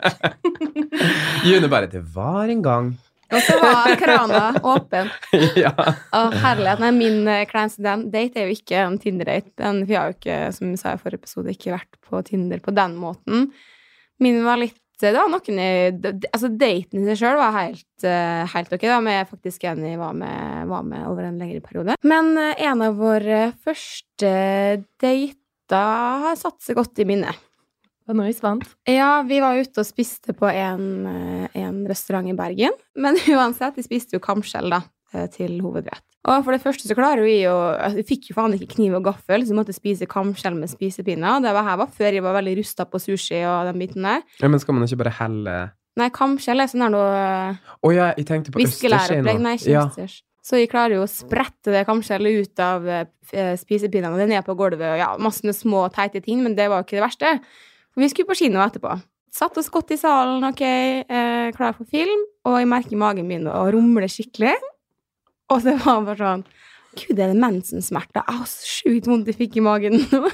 [1.46, 2.88] June bare Det var en gang.
[3.32, 4.42] Og så var krana
[4.74, 5.10] åpen.
[5.64, 5.72] ja.
[5.72, 6.82] Å, herlighet.
[6.82, 7.48] Nei, min eh,
[8.12, 9.72] date er jo ikke en Tinder-date.
[9.88, 12.74] Vi har jo ikke, som vi sa i forrige episode, ikke vært på Tinder på
[12.76, 13.50] den måten.
[14.22, 15.70] Min var litt Det var noen i
[16.30, 18.84] Altså, daten i seg sjøl var helt, eh, helt ok.
[18.86, 21.96] Da, men jeg er faktisk enig jeg var med, var med over en lengre periode.
[22.06, 24.34] Men eh, en av våre første
[25.02, 27.40] dater har satt seg godt i minnet.
[28.12, 28.66] Og nå er jeg spent.
[28.90, 32.74] Ja, vi var ute og spiste på en, eh, en restaurant i Bergen.
[32.92, 34.82] Men uansett, vi spiste jo kamskjell da,
[35.16, 36.04] eh, til hovedrett.
[36.28, 38.98] Og for det første så klarer vi jo altså, Vi fikk jo faen ikke kniv
[39.00, 41.40] og gaffel, så vi måtte spise kamskjell med spisepinner.
[41.42, 44.20] Det var her var før jeg var veldig rusta på sushi og den biten der.
[44.42, 44.50] ja.
[44.52, 45.56] Men skal man ikke bare helle
[46.00, 47.16] Nei, kamskjell er sånn her noe
[47.84, 49.42] Å ja, jeg tenkte på viskelæreopplegg.
[49.44, 49.82] Nei, ikke ja.
[49.88, 50.22] østers.
[50.42, 54.32] Så jeg klarer jo å sprette det kamskjellet ut av eh, spisepinnene og det er
[54.32, 54.88] ned på gulvet.
[54.88, 57.34] Og ja, masse små, teite ting, men det var jo ikke det verste.
[57.96, 58.96] Vi skulle på kino etterpå.
[59.32, 63.48] Satt oss godt i salen, ok, eh, klar for film, og jeg merker magen min
[63.48, 64.58] å rumle skikkelig.
[65.52, 66.44] Og det var bare sånn
[66.92, 68.24] Gud, er det mensensmerter?
[68.28, 70.28] Har så sjukt vondt jeg fikk i magen nå.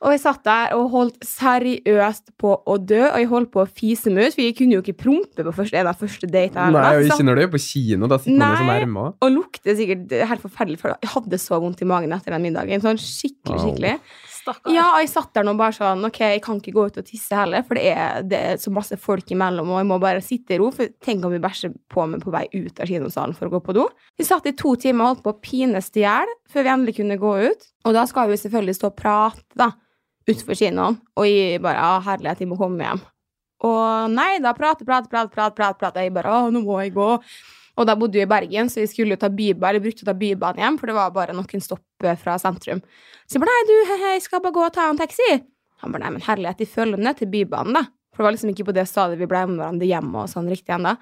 [0.00, 3.66] Og jeg satt der og holdt seriøst på å dø, og jeg holdt på å
[3.68, 6.72] fise meg ut, for jeg kunne jo ikke prompe på første, en av første datene.
[6.72, 8.08] Nei, og ikke når du er på kino.
[8.08, 9.02] Da sitter man jo så nærme.
[9.20, 12.80] Og lukter sikkert helt forferdelig, for jeg hadde så vondt i magen etter den middagen.
[12.80, 13.92] Sånn skikkelig, skikkelig.
[13.98, 14.29] skikkelig.
[14.50, 14.72] Stakkar.
[14.74, 17.36] Ja, jeg satt der nå bare sånn Ok, jeg kan ikke gå ut og tisse
[17.36, 20.56] heller, for det er, det er så masse folk imellom, og jeg må bare sitte
[20.56, 20.70] i ro.
[20.74, 23.62] For tenk om vi bæsjer på meg på vei ut av kinosalen for å gå
[23.68, 23.86] på do.
[24.18, 26.96] Vi satt i to timer og holdt på å pines til hjel før vi endelig
[26.98, 27.70] kunne gå ut.
[27.86, 29.70] Og da skal vi selvfølgelig stå og prate, da,
[30.28, 31.00] utenfor kinoen.
[31.16, 33.00] Og jeg bare Ja, herlighet, jeg må komme hjem.
[33.66, 36.04] Og nei, da prate, prate, prate, prate, prate, prate.
[36.06, 37.10] Jeg bare Å, nå må jeg gå.
[37.80, 40.16] Og da bodde vi i Bergen, så vi skulle ta byba, eller brukte å ta
[40.16, 42.82] bybanen hjem, for det var bare noen stopp eh, fra sentrum.
[43.24, 45.30] Så jeg bare nei, du, hei, hei, skal bare gå og ta en taxi.
[45.80, 47.86] Han bare nei, men herlighet, de følger ned til bybanen, da.
[48.12, 50.50] For det var liksom ikke på det stadiet vi ble med hverandre hjem og sånn
[50.52, 50.92] riktig ennå.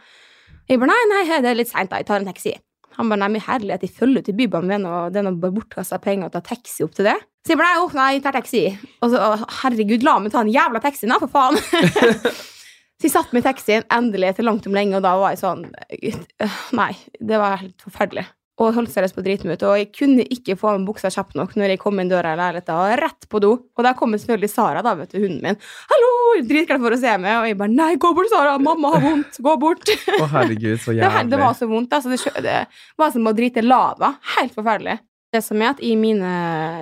[0.69, 2.53] Jeg bare nei, nei, det er litt seint, da, jeg tar en taxi.
[2.99, 6.31] Han bare nei, men herlighet, de følger til bybanen, det er noe bare bortkasta penger
[6.31, 7.17] å ta taxi opp til det.
[7.47, 8.63] Så jeg bare nei, oh, nei, jeg tar taxi.
[9.03, 11.59] Og så herregud, la meg ta en jævla taxi, da, for faen.
[12.99, 15.39] Så jeg satt med i taxien endelig etter langt om lenge, og da var jeg
[15.45, 16.91] sånn øh, Nei,
[17.23, 18.25] det var helt forferdelig.
[18.59, 19.63] Og holdt seriøst på ut.
[19.63, 22.33] Og jeg kunne ikke få av meg buksa kjapt nok når jeg kom inn døra
[22.35, 23.53] i leiligheten, og rett på do.
[23.79, 25.61] Og der kommer selvfølgelig Sara, da, vet du, hunden min.
[25.87, 27.37] 'Hallo!' Dritglad for å se meg.
[27.39, 28.57] Og jeg bare 'Nei, gå bort, Sara!
[28.59, 29.39] Mamma har vondt!
[29.47, 31.31] Gå bort!' Å, herregud, så jævlig.
[31.31, 31.95] det var så vondt.
[31.95, 32.57] Altså, det, det
[32.99, 34.17] var som å drite lava.
[34.35, 34.99] Helt forferdelig.
[35.31, 36.35] Det som er at i, mine,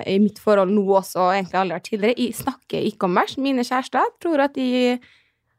[0.07, 3.37] i mitt forhold nå også, og egentlig aldri vært tidligere, jeg snakker ikke om bæsj.
[3.43, 4.97] Mine kjærester tror at de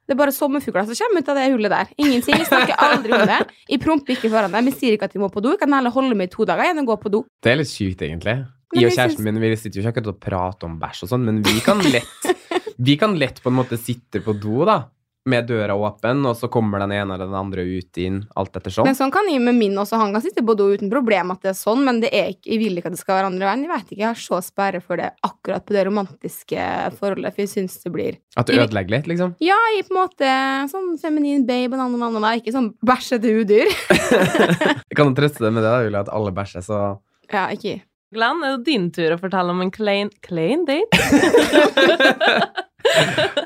[0.08, 1.88] det er bare sommerfugler som kommer ut av det hullet der.
[2.00, 2.38] Ingenting.
[2.40, 3.42] Jeg snakker aldri om det.
[3.68, 4.70] Jeg promper ikke foran dem.
[4.70, 5.52] Jeg sier ikke at de må på do.
[5.52, 7.20] Jeg kan heller holde meg i to dager enn å gå på do.
[7.44, 8.38] Det er litt sykt, egentlig.
[8.72, 11.12] Men Jeg og kjæresten min vi sitter jo ikke akkurat og prater om bæsj og
[11.12, 12.32] sånn, men vi kan lett
[12.78, 14.78] Vi kan lett på en måte sitte på do, da,
[15.28, 18.72] med døra åpen, og så kommer den ene eller den andre ut inn, alt etter
[18.74, 18.88] sånn.
[18.88, 19.98] Men sånn kan jeg med min også.
[20.00, 22.46] Han kan sitte på do uten problem at det er sånn, men det er ikke,
[22.52, 23.64] jeg vil ikke at det skal være andre veien.
[23.66, 27.44] Jeg vet ikke, jeg har så sperre for det akkurat på det romantiske forholdet, for
[27.44, 29.34] jeg syns det blir At det ødelegger litt, liksom.
[29.44, 30.32] Ja, jeg er på en måte
[30.72, 33.68] sånn feminin babe og nanna, nanna, ikke sånn bæsjete udyr.
[33.68, 36.80] Jeg kan trøste deg med det, da, Julie, at alle bæsjer, så
[37.34, 37.80] Ja, ikke
[38.14, 40.96] Glenn, er det din tur å fortelle om en klein, klein date?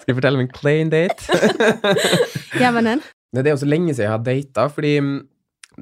[0.02, 1.42] Skal jeg fortelle om en plain date?
[2.62, 3.02] Jevnen.
[3.32, 5.12] Nei, Det er jo så lenge siden jeg har data, fordi mm,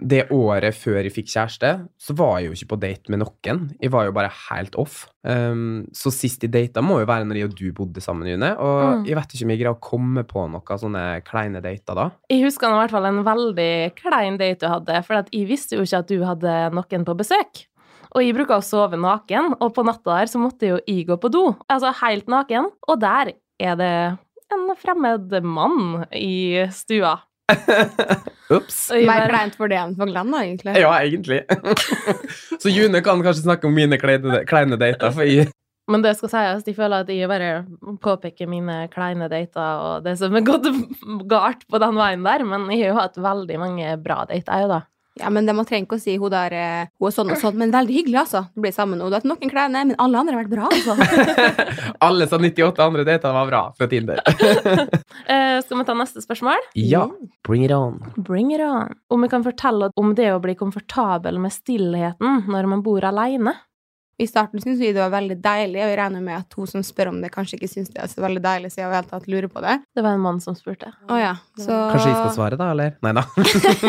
[0.06, 3.62] det året før jeg fikk kjæreste, så var jeg jo ikke på date med noen.
[3.82, 5.00] Jeg var jo bare helt off.
[5.26, 8.52] Um, så sist jeg data må jo være når jeg og du bodde sammen, June.
[8.62, 9.02] Og Mm.
[9.08, 12.06] jeg vet ikke om jeg greier å komme på noen sånne kleine dater da.
[12.30, 15.74] Jeg husker i hvert fall en veldig klein date du hadde, for at jeg visste
[15.76, 17.66] jo ikke at du hadde noen på besøk.
[18.14, 21.18] Og jeg bruker å sove naken, og på natta der så måtte jo jeg gå
[21.22, 21.44] på do.
[21.70, 22.70] Altså helt naken.
[22.90, 23.94] Og der er det
[24.50, 27.18] en fremmed mann i stua.
[28.50, 28.90] Ops.
[28.90, 30.74] Mer kleint for det enn for Glenn, da, egentlig.
[30.80, 31.42] Ja, egentlig.
[32.62, 35.50] så June kan kanskje snakke om mine kleine, kleine dater, for jeg
[35.90, 37.64] Men det skal sies, de føler at jeg bare
[38.02, 40.68] påpeker mine kleine dater og det som er gått
[41.32, 44.70] galt på den veien der, men jeg har jo hatt veldig mange bra dater, jeg,
[44.70, 44.84] da.
[45.20, 47.40] Ja, men det man trenger ikke å si hun der eh, Hun er sånn og
[47.40, 48.44] sånn, men veldig hyggelig, altså.
[48.54, 49.10] Du blir sammen med henne.
[49.10, 50.96] Du har hatt noen klær, nei, men alle andre har vært bra, altså.
[52.06, 54.22] Alle sa 98 andre dater var bra fra Tinder.
[54.24, 56.70] uh, skal vi ta neste spørsmål?
[56.80, 57.04] ja,
[57.46, 57.98] bring it on.
[58.16, 58.94] Bring it on.
[59.12, 63.58] Om vi kan fortelle om det å bli komfortabel med stillheten når man bor alene.
[64.20, 66.82] I starten syntes vi det var veldig deilig, og jeg regner med at hun som
[66.84, 69.08] spør om det, kanskje ikke syns det er så veldig deilig, så jeg har helt
[69.08, 69.78] tatt lurer på det.
[69.96, 70.90] Det var en mann som spurte.
[71.08, 71.30] Å ja.
[71.56, 72.98] Så Kanskje vi skal svare, da, eller?
[73.00, 73.24] Nei da.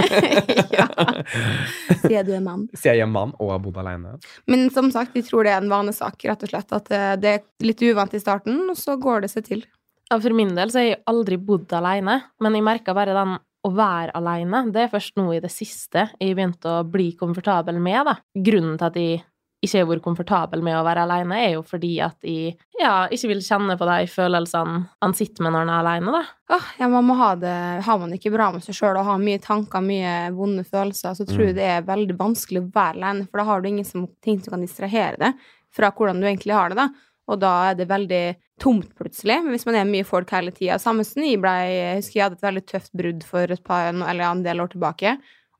[0.79, 0.87] ja.
[2.05, 2.65] Sier du er mann.
[2.77, 4.17] Sier jeg er mann og har bodd alene.
[4.51, 6.73] Men som sagt, vi tror det er en vanesak, rett og slett.
[6.77, 9.63] At eh, det er litt uvant i starten, og så går det seg til.
[10.11, 13.37] Ja, for min del så har jeg aldri bodd alene, men jeg merka bare den
[13.61, 14.65] å være alene.
[14.73, 18.17] Det er først nå i det siste jeg begynte å bli komfortabel med, da.
[18.33, 19.21] Grunnen til at jeg
[19.61, 23.29] ikke har vært komfortabel med å være alene, er jo fordi at jeg ja, ikke
[23.29, 26.23] vil kjenne på de følelsene han sitter med når han er alene, da.
[26.57, 27.53] Åh, ja, man må ha det
[27.85, 31.27] Har man ikke bra med seg sjøl og har mye tanker, mye vonde følelser, så
[31.29, 31.59] tror jeg Mm.
[31.61, 34.55] det er veldig vanskelig å være alene, for da har du ingen som, ting som
[34.55, 35.33] kan distrahere deg
[35.71, 36.89] fra hvordan du egentlig har det, da.
[37.31, 38.23] Og da er det veldig
[38.59, 39.37] tomt plutselig.
[39.43, 42.23] Men hvis man er mye folk hele tida Samme som jeg ble Jeg husker jeg
[42.25, 45.13] hadde et veldig tøft brudd for et par, eller en del år tilbake.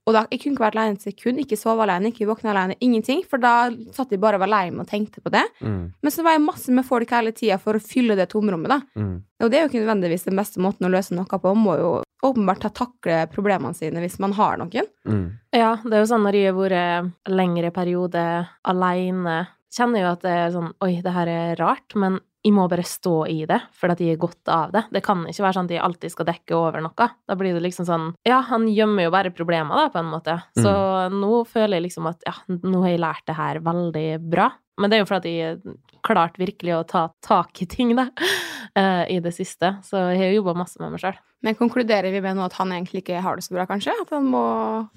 [0.09, 1.39] Og da, Jeg kunne ikke vært alene et sekund.
[1.43, 2.75] Ikke sove alene, ikke våkne alene.
[2.81, 3.21] Ingenting.
[3.29, 5.43] For da satt jeg bare og var lei meg og tenkte på det.
[5.61, 8.71] Mm, Men så var jeg masse med folk hele tida for å fylle det tomrommet,
[8.71, 8.79] da.
[8.97, 9.13] mm.
[9.41, 11.53] Og det er jo ikke nødvendigvis den beste måten å løse noe på.
[11.53, 11.91] Man må jo
[12.25, 14.89] åpenbart ta takle problemene sine hvis man har noen.
[15.05, 15.23] Mm.
[15.53, 18.25] Ja, det er jo sånn når jeg har vært lengre periode
[18.69, 19.37] alene,
[19.73, 22.85] kjenner jo at det er sånn Oi, det her er rart, men jeg må bare
[22.87, 24.83] stå i det, for at jeg er godt av det.
[24.93, 27.07] Det kan ikke være sånn at jeg alltid skal dekke over noe.
[27.29, 30.39] Da blir det liksom sånn Ja, han gjemmer jo bare problemer, da, på en måte.
[30.57, 30.73] Så
[31.13, 34.49] nå føler jeg liksom at ja, nå har jeg lært det her veldig bra.
[34.81, 38.07] Men det er jo fordi jeg klart virkelig å ta tak i ting, da,
[38.79, 39.75] eh, i det siste.
[39.85, 41.19] Så jeg har jobba masse med meg sjøl.
[41.41, 43.95] Men konkluderer vi med nå at han egentlig ikke har det så bra, kanskje?
[44.03, 44.43] At han må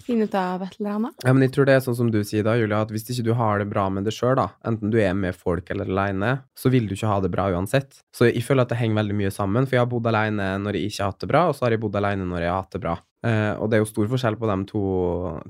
[0.05, 1.25] finne ut av et eller annet?
[1.25, 3.25] Ja, men jeg tror det er sånn som du sier da, Julia, at hvis ikke
[3.31, 6.35] du har det bra med det sjøl, da, enten du er med folk eller aleine,
[6.59, 8.03] så vil du ikke ha det bra uansett.
[8.15, 10.79] Så jeg føler at det henger veldig mye sammen, for jeg har bodd aleine når
[10.79, 12.61] jeg ikke har hatt det bra, og så har jeg bodd aleine når jeg har
[12.61, 12.99] hatt det bra.
[13.25, 14.83] Uh, og det er jo stor forskjell på de to,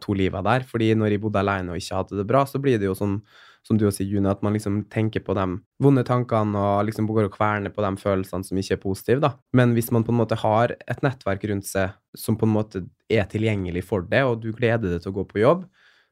[0.05, 2.79] to liva der, fordi når jeg bodde aleine og ikke hadde det bra, så blir
[2.79, 3.19] det jo sånn
[3.65, 5.47] som du også sier, June, at man liksom tenker på de
[5.83, 9.33] vonde tankene og liksom går og kverner på de følelsene som ikke er positive, da.
[9.57, 12.85] Men hvis man på en måte har et nettverk rundt seg som på en måte
[13.09, 15.65] er tilgjengelig for det, og du gleder deg til å gå på jobb,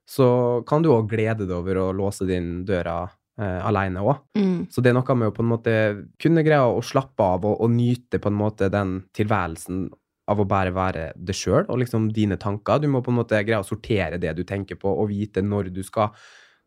[0.09, 0.29] så
[0.69, 4.25] kan du òg glede deg over å låse din døra eh, alene òg.
[4.39, 4.69] Mm.
[4.73, 5.75] Så det er noe med å på en måte
[6.23, 9.91] kunne greie å slappe av og, og nyte på en måte den tilværelsen
[10.33, 12.81] av å bare være det sjøl og liksom dine tanker.
[12.81, 15.73] Du må på en måte greie å sortere det du tenker på, og vite når
[15.75, 16.15] du skal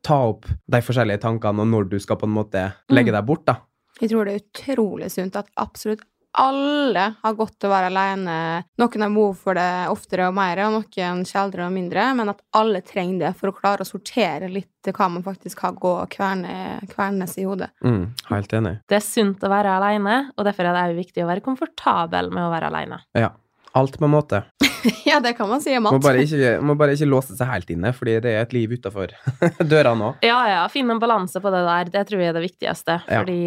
[0.06, 3.48] ta opp de forskjellige tankene, og når du skal på en måte legge deg bort,
[3.50, 3.60] da.
[4.02, 6.04] Jeg tror det er utrolig sunt at absolutt
[6.36, 8.36] alle har godt til å være alene.
[8.82, 12.42] Noen har behov for det oftere og mer, og noen sjeldnere og mindre, men at
[12.60, 16.12] alle trenger det for å klare å sortere litt hva man faktisk har gå og
[16.12, 17.72] kverne, kvernes i hodet.
[17.86, 18.76] Mm, helt enig.
[18.90, 22.32] Det er sunt å være alene, og derfor er det òg viktig å være komfortabel
[22.34, 23.02] med å være alene.
[23.18, 23.32] Ja.
[23.76, 24.40] Alt med måte.
[25.10, 27.72] ja, det kan man si om Må bare ikke, må bare ikke låse seg helt
[27.74, 29.14] inne, fordi det er et liv utafor
[29.72, 30.14] døra nå.
[30.26, 33.00] Ja, ja, finne en balanse på det der, det tror jeg er det viktigste.
[33.06, 33.22] Ja.
[33.22, 33.40] Fordi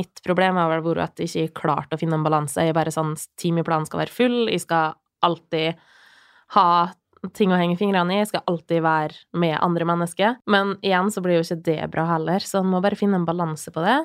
[0.00, 2.64] mitt problem har vel vært at jeg ikke har klart å finne en balanse.
[2.64, 5.80] Jeg er bare sånn timeplanen skal være full, jeg skal alltid
[6.56, 6.70] ha
[7.36, 10.38] ting å henge fingrene i, jeg skal alltid være med andre mennesker.
[10.50, 13.28] Men igjen så blir jo ikke det bra heller, så en må bare finne en
[13.28, 13.98] balanse på det.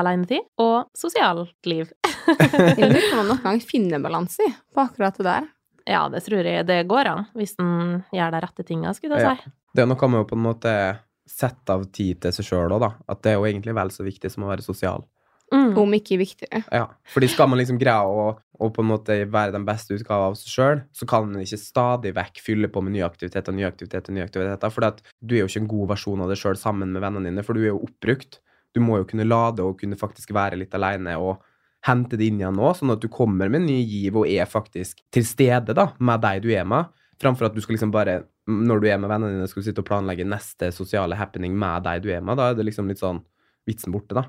[0.00, 1.90] Alenetid og sosialt liv.
[2.32, 5.50] Jeg lurer på om man noen gang finner balanse i på akkurat det der.
[5.88, 9.26] Ja, det tror jeg det går an, hvis en gjør de rette tinga, skulle jeg
[9.26, 9.34] Ja.
[9.36, 9.50] si.
[9.74, 12.80] Det er noe med å på en måte sette av tid til seg sjøl òg,
[12.80, 12.92] da.
[13.08, 15.04] At det er jo egentlig vel så viktig som å være sosial.
[15.52, 15.76] Mm.
[15.76, 16.62] Om ikke viktigere.
[16.72, 20.30] Ja, fordi skal man liksom greie å, å på en måte være den beste utgaven
[20.30, 23.68] av seg sjøl, så kan man ikke stadig vekk fylle på med nye aktiviteter, nye
[23.68, 24.72] aktiviteter, nye aktiviteter.
[24.72, 24.80] For
[25.20, 27.52] du er jo ikke en god versjon av deg sjøl sammen med vennene dine, for
[27.52, 28.40] du er jo oppbrukt.
[28.72, 31.42] Du må jo kunne lade og kunne faktisk være litt aleine og
[31.86, 34.46] hente det inn igjen nå, sånn at du kommer med en ny giv og er
[34.50, 36.92] faktisk til stede da, med deg du er med,
[37.22, 39.82] framfor at du skal liksom bare når du er med vennene dine, skal du sitte
[39.84, 42.38] og planlegge neste sosiale happening med deg du er med.
[42.40, 43.20] Da er det liksom litt sånn
[43.68, 44.24] vitsen borte, da.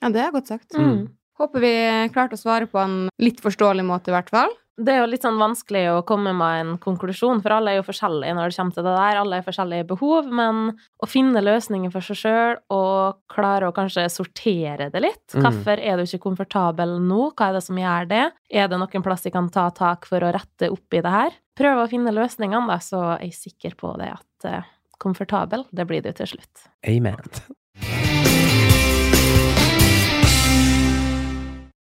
[0.00, 0.72] Ja, det er godt sagt.
[0.72, 1.10] Mm.
[1.38, 1.72] Håper vi
[2.14, 4.54] klarte å svare på en litt forståelig måte, i hvert fall.
[4.78, 7.86] Det er jo litt sånn vanskelig å komme med en konklusjon, for alle er jo
[7.88, 9.18] forskjellige når det kommer til det der.
[9.18, 10.60] Alle er forskjellige behov, men
[11.02, 15.24] å finne løsninger for seg sjøl og klare å kanskje sortere det litt.
[15.34, 15.42] Mm.
[15.42, 17.32] Hvorfor er du ikke komfortabel nå?
[17.34, 18.24] Hva er det som gjør det?
[18.54, 21.38] Er det noen plass jeg kan ta tak for å rette opp i det her?
[21.58, 25.88] Prøve å finne løsningene, da, så er jeg sikker på det at eh, komfortabel, det
[25.90, 26.68] blir du til slutt.
[26.86, 28.06] Amen.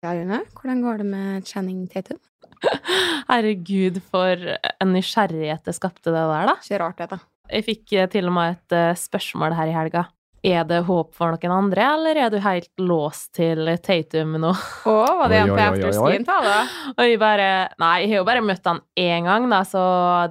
[0.03, 2.19] Ja, Rune, hvordan går det med Channing Tatum?
[3.31, 4.35] Herregud, for
[4.83, 6.57] en nysgjerrighet det skapte det der, da.
[6.59, 7.19] Ikke rart, det, da.
[7.53, 10.03] Jeg fikk eh, til og med et eh, spørsmål her i helga.
[10.43, 14.51] Er det håp for noen andre, eller er du helt låst til Tatum nå?
[14.91, 15.67] Å, var det en på oi.
[15.69, 16.57] afterski-tale?
[16.97, 17.47] Og jeg bare
[17.79, 19.83] Nei, jeg har jo bare møtt han én gang, da, så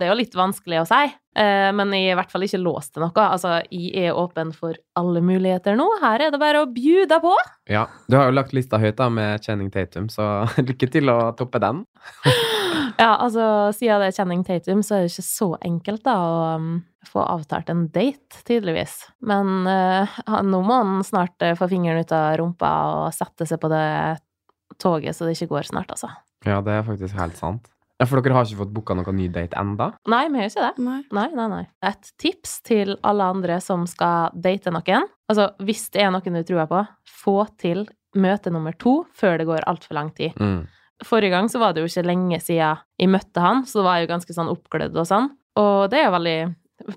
[0.02, 1.02] det er jo litt vanskelig å si.
[1.40, 3.24] Eh, Men jeg er i hvert fall ikke låst til noe.
[3.24, 5.88] Altså, jeg er åpen for alle muligheter nå.
[6.04, 7.32] Her er det bare å bjuda på.
[7.72, 11.22] Ja, du har jo lagt lista høyt da med Channing Tatum, så lykke til å
[11.40, 11.86] toppe den.
[13.02, 13.44] Ja, altså,
[13.76, 16.72] siden det er Channing Tatum, så er det ikke så enkelt, da, å um,
[17.08, 18.98] få avtalt en date, tydeligvis.
[19.28, 23.62] Men uh, nå må han snart eh, få fingeren ut av rumpa og sette seg
[23.62, 23.86] på det
[24.82, 26.12] toget, så det ikke går snart, altså.
[26.48, 27.70] Ja, det er faktisk helt sant.
[28.02, 29.92] Ja, For dere har ikke fått booka noen ny date enda?
[30.10, 30.86] Nei, vi har ikke det.
[30.88, 31.00] Nei.
[31.14, 31.64] Nei, nei, nei.
[31.86, 35.06] Et tips til alle andre som skal date noen.
[35.30, 37.86] Altså, hvis det er noen du tror på, få til
[38.18, 40.34] møte nummer to før det går altfor lang tid.
[40.42, 40.66] Mm.
[41.06, 44.08] Forrige gang så var det jo ikke lenge siden jeg møtte han, så var jeg
[44.08, 45.32] jo ganske sånn oppglødd og sånn.
[45.60, 46.40] Og det er jo veldig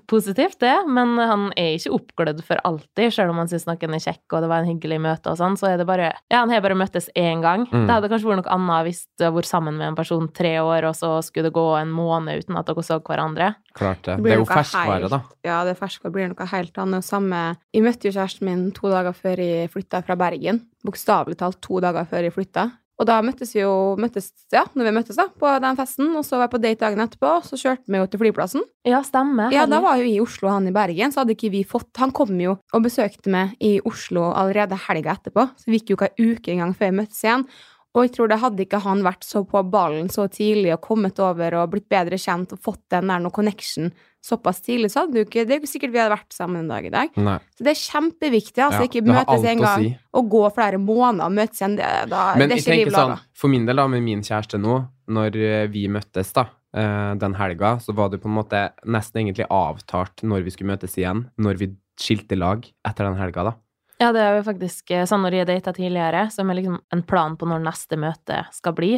[0.07, 4.03] positivt, det, men han er ikke oppglødd for alltid, selv om han syns noen er
[4.03, 6.53] kjekk og det var en hyggelig møte og sånn, så er det bare Ja, han
[6.53, 7.65] har bare møttes én gang.
[7.69, 7.85] Mm.
[7.85, 10.55] Det hadde kanskje vært noe annet hvis du har vært sammen med en person tre
[10.61, 13.51] år, og så skulle det gå en måned uten at dere så hverandre.
[13.75, 14.17] Klart det.
[14.17, 15.21] Det Det er jo ferskvare, da.
[15.45, 17.05] Ja, det er ferskvare blir noe helt annet.
[17.05, 17.43] Samme
[17.75, 20.63] Jeg møtte jo kjæresten min to dager før jeg flytta fra Bergen.
[20.85, 22.69] Bokstavelig talt to dager før jeg flytta.
[22.95, 26.23] Og da møttes vi jo møttes, ja, når vi møttes da, på den festen, og
[26.23, 28.63] så var jeg på date dagen etterpå, så kjørte vi jo til flyplassen.
[28.87, 29.51] Ja, stemmer.
[29.51, 31.89] Ja, da var jo i Oslo og han i Bergen, så hadde ikke vi fått
[31.99, 35.99] Han kom jo og besøkte meg i Oslo allerede helga etterpå, så vi gikk jo
[35.99, 37.47] ikke ei uke engang før jeg møttes igjen.
[37.95, 41.19] Og jeg tror det hadde ikke han vært så på ballen så tidlig og kommet
[41.23, 43.93] over og blitt bedre kjent og fått den der noe connection
[44.25, 46.71] såpass tidlig, så hadde du ikke Det er jo sikkert vi hadde vært sammen en
[46.71, 47.17] dag i dag.
[47.21, 47.37] Nei.
[47.55, 48.61] Så det er kjempeviktig.
[48.65, 49.91] Altså, Ja, ikke møtes en gang si.
[50.17, 51.77] og gå flere måneder og møtes igjen.
[51.77, 54.59] Det, da, Men det er ikke liv sånn, for min del da, med min kjæreste
[54.61, 54.79] nå,
[55.15, 59.21] når eh, vi møttes da, eh, den helga, så var det på en måte nesten
[59.21, 61.69] egentlig avtalt når vi skulle møtes igjen, når vi
[62.01, 63.55] skilte lag etter den helga da.
[64.01, 67.03] Ja, det er jo faktisk eh, sånn når jeg data tidligere, som er liksom en
[67.07, 68.89] plan på når neste møte skal bli.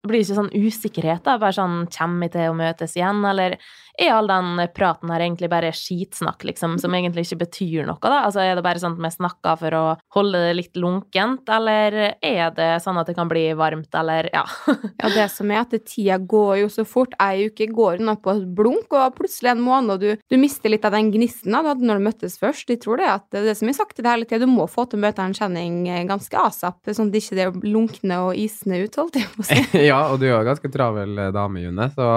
[0.00, 1.36] Det blir ikke sånn usikkerhet, da.
[1.42, 3.58] Bare sånn Kommer vi til å møtes igjen, eller
[3.98, 8.22] er all den praten her egentlig bare skitsnakk, liksom, som egentlig ikke betyr noe, da?
[8.28, 9.82] Altså, er det bare sånn at vi snakker for å
[10.14, 14.44] holde det litt lunkent, eller er det sånn at det kan bli varmt, eller ja.
[15.02, 17.12] Ja, det som er at det- tida går jo så fort.
[17.22, 20.70] Ei uke går unna på et blunk, og plutselig en måned, og du, du mister
[20.72, 22.68] litt av den gnisten da, du hadde når du møttes først.
[22.70, 24.46] Jeg tror det at det er det som er sagt til deg hele tida, du
[24.50, 27.58] må få til å møte en kjenning eh, ganske asap, sånn at det ikke er
[27.66, 29.58] lunkne og isende ut, holdt jeg på å si.
[29.90, 32.08] ja, og du er jo ganske travel eh, dame, June, så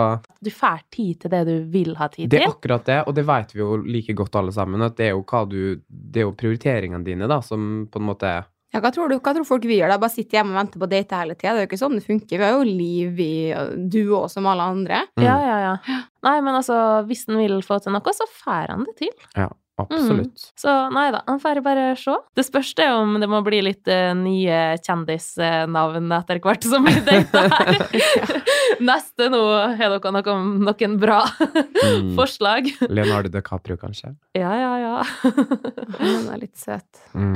[0.41, 2.31] Du får tid til det du vil ha tid til.
[2.33, 5.09] det er akkurat det, og det vet vi jo like godt alle sammen, at det
[5.09, 8.33] er jo hva du, det er jo prioriteringene dine da, som på en måte
[8.71, 9.17] Ja, hva tror du?
[9.19, 9.97] Hva tror folk vi gjør da?
[9.99, 11.51] Bare sitter hjemme og venter på å date hele tida?
[11.57, 12.39] Det er jo ikke sånn det funker.
[12.39, 13.33] Vi har jo liv, i
[13.91, 15.01] du òg, som alle andre.
[15.19, 15.25] Mm.
[15.25, 15.97] Ja, ja, ja.
[16.23, 16.77] Nei, men altså,
[17.09, 19.11] hvis han vil få til noe, så får han det til.
[19.35, 19.49] Ja,
[19.89, 20.43] absolutt.
[20.59, 22.13] Så nei da, han får bare se.
[22.37, 27.01] Det spørs det om det må bli litt uh, nye kjendisnavn etter hvert som blir
[27.07, 27.81] data her.
[28.91, 29.41] Neste nå
[29.77, 31.21] har dere noe, noen bra
[31.81, 32.11] Mm.
[32.17, 32.67] forslag.
[32.89, 34.13] Leonardo DiCaprio, kanskje?
[34.37, 34.93] Ja, ja, ja.
[35.99, 37.01] Han er litt søt.
[37.17, 37.33] Mm.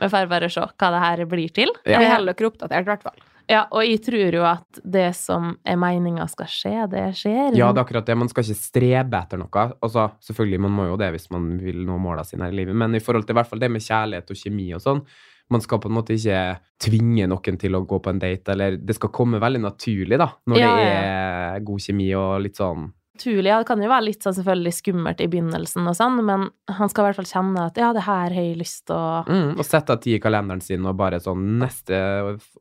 [0.00, 1.70] Vi får bare se hva det her blir til.
[1.86, 2.00] Ja.
[2.02, 3.18] Vi holder dere oppdatert, i hvert fall.
[3.50, 7.56] Ja, og jeg tror jo at det som er meninga skal skje, det skjer.
[7.58, 8.16] Ja, det er akkurat det.
[8.16, 9.66] Man skal ikke strebe etter noe.
[9.84, 12.78] Altså, selvfølgelig, man må jo det hvis man vil nå måla sine her i livet,
[12.80, 15.04] men i forhold til i hvert fall det med kjærlighet og kjemi og sånn,
[15.52, 16.40] man skal på en måte ikke
[16.80, 20.30] tvinge noen til å gå på en date, eller det skal komme veldig naturlig, da,
[20.48, 24.06] når Ja, det er god kjemi og litt sånn Naturlig, ja, det kan jo være
[24.08, 27.66] litt sånn selvfølgelig skummelt i begynnelsen og sånn, men han skal i hvert fall kjenne
[27.68, 30.22] at ja, det her har jeg lyst til å mm, Og sette av tid i
[30.22, 32.00] kalenderen sin og bare sånn Neste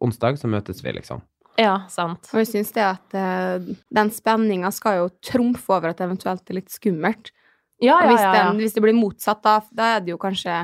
[0.03, 1.23] onsdag så møtes vi, liksom.
[1.57, 2.29] Ja, sant.
[2.33, 6.49] Og jeg syns det at uh, den spenninga skal jo trumfe over at det eventuelt
[6.49, 7.33] er litt skummelt.
[7.81, 8.29] Ja, Og ja, hvis, ja.
[8.29, 8.45] ja.
[8.47, 10.63] Den, hvis det blir motsatt, da, da er det jo kanskje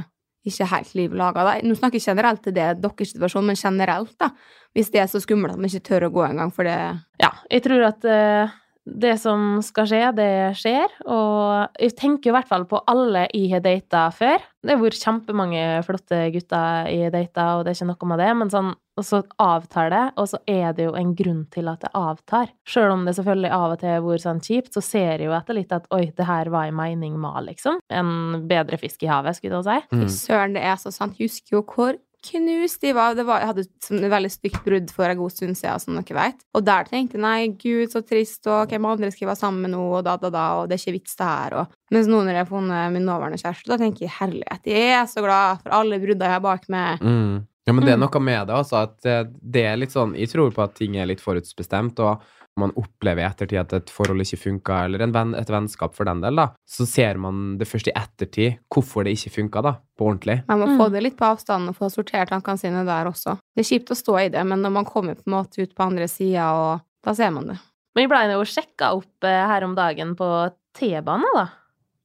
[0.49, 1.45] ikke helt liv laga.
[1.65, 4.31] Nå snakker jeg generelt til det deres situasjon, men generelt, da.
[4.73, 6.77] Hvis det er så skummelt at man ikke tør å gå engang, for det
[7.21, 10.93] Ja, jeg tror at eh, det som skal skje, det skjer.
[11.05, 14.41] Og jeg tenker i hvert fall på alle jeg har data før.
[14.63, 18.23] Det har vært kjempemange flotte gutter jeg har data, og det er ikke noe med
[18.23, 21.69] det, men sånn og så avtar det, og så er det jo en grunn til
[21.71, 22.49] at det avtar.
[22.67, 25.35] Sjøl om det selvfølgelig av og til har vært sånn kjipt, så ser jeg jo
[25.37, 27.79] etter litt at oi, det her var en mening med, liksom.
[27.87, 30.01] En bedre fisk i havet, skulle jeg til å si.
[30.01, 30.11] Mm.
[30.17, 31.15] Søren, det er så sant.
[31.15, 31.95] Jeg husker jo hvor
[32.25, 33.15] knust de var.
[33.15, 36.17] Det var jeg hadde et veldig stygt brudd for en god stund siden, som dere
[36.17, 36.43] vet.
[36.57, 39.61] Og der tenkte jeg nei, gud, så trist, og hvem andre skal jeg være sammen
[39.65, 42.05] med nå, og da, da, da, og det er ikke vits, det her, og Mens
[42.05, 45.23] nå når jeg har funnet min nåværende kjæreste, da tenker jeg herlighet, jeg er så
[45.25, 47.01] glad for alle bruddene jeg har bak meg.
[47.01, 47.39] Mm.
[47.65, 48.03] Ja, men det er Mm.
[48.05, 50.95] noe med det, altså, at eh, det er litt sånn Jeg tror på at ting
[50.97, 52.21] er litt forutbestemt, og
[52.59, 56.05] man opplever i ettertid at et forhold ikke funka, eller en venn, et vennskap for
[56.09, 59.73] den del, da, så ser man det først i ettertid hvorfor det ikke funka, da,
[59.97, 60.39] på ordentlig.
[60.49, 60.77] Man må Mm.
[60.81, 63.37] få det litt på avstand og få sortert tankene sine der også.
[63.55, 65.73] Det er kjipt å stå i det, men når man kommer på en måte ut
[65.75, 67.57] på andre sida, og da ser man det.
[67.95, 70.29] Men jeg blei jo sjekka opp eh, her om dagen på
[70.77, 71.47] T-bane, da.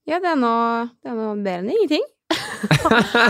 [0.08, 2.02] Ja, det er noe, det er noe bedre enn ingenting.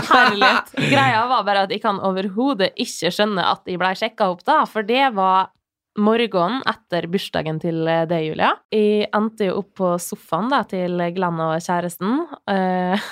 [0.09, 0.71] Herlighet.
[0.91, 4.61] Greia var bare at jeg kan overhodet ikke skjønne at jeg blei sjekka opp, da,
[4.69, 5.49] for det var
[5.95, 8.51] morgenen etter bursdagen til eh, deg, Julia.
[8.73, 13.07] Jeg endte jo opp på sofaen da, til Glenn og kjæresten, eh,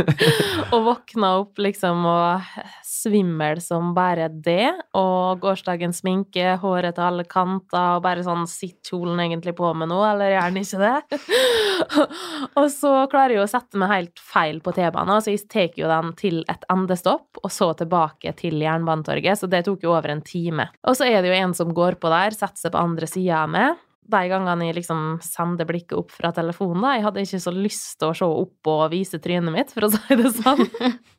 [0.74, 2.56] og våkna opp liksom og
[3.02, 8.92] svimmel som bare det, og gårsdagens sminke, håret til alle kanter, og bare sånn sitter
[8.92, 11.20] kjolen egentlig på med noe, eller gjør den ikke det?
[12.60, 15.90] og så klarer jeg å sette meg helt feil på T-banen, så jeg tar jo
[15.90, 20.24] den til et endestopp, og så tilbake til Jernbanetorget, så det tok jo over en
[20.26, 20.70] time.
[20.86, 23.44] Og så er det jo en som går på der, setter seg på andre sida
[23.44, 23.82] av meg.
[24.06, 27.96] De gangene jeg liksom sender blikket opp fra telefonen, da, jeg hadde ikke så lyst
[27.98, 30.62] til å se opp og vise trynet mitt, for å si det sånn,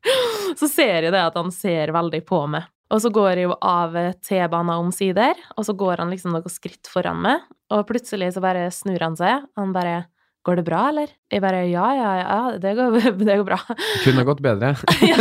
[0.59, 2.67] så ser jeg det at han ser veldig på meg.
[2.87, 6.87] Og så går jeg jo av T-banen omsider, og så går han liksom noen skritt
[6.87, 7.43] foran meg,
[7.75, 10.05] og plutselig så bare snur han seg, han bare
[10.47, 11.09] Går det bra, eller?
[11.27, 13.57] Jeg bare ja, ja, ja, det går, det går bra.
[14.05, 14.69] Kunne gått bedre.
[15.03, 15.17] Ja.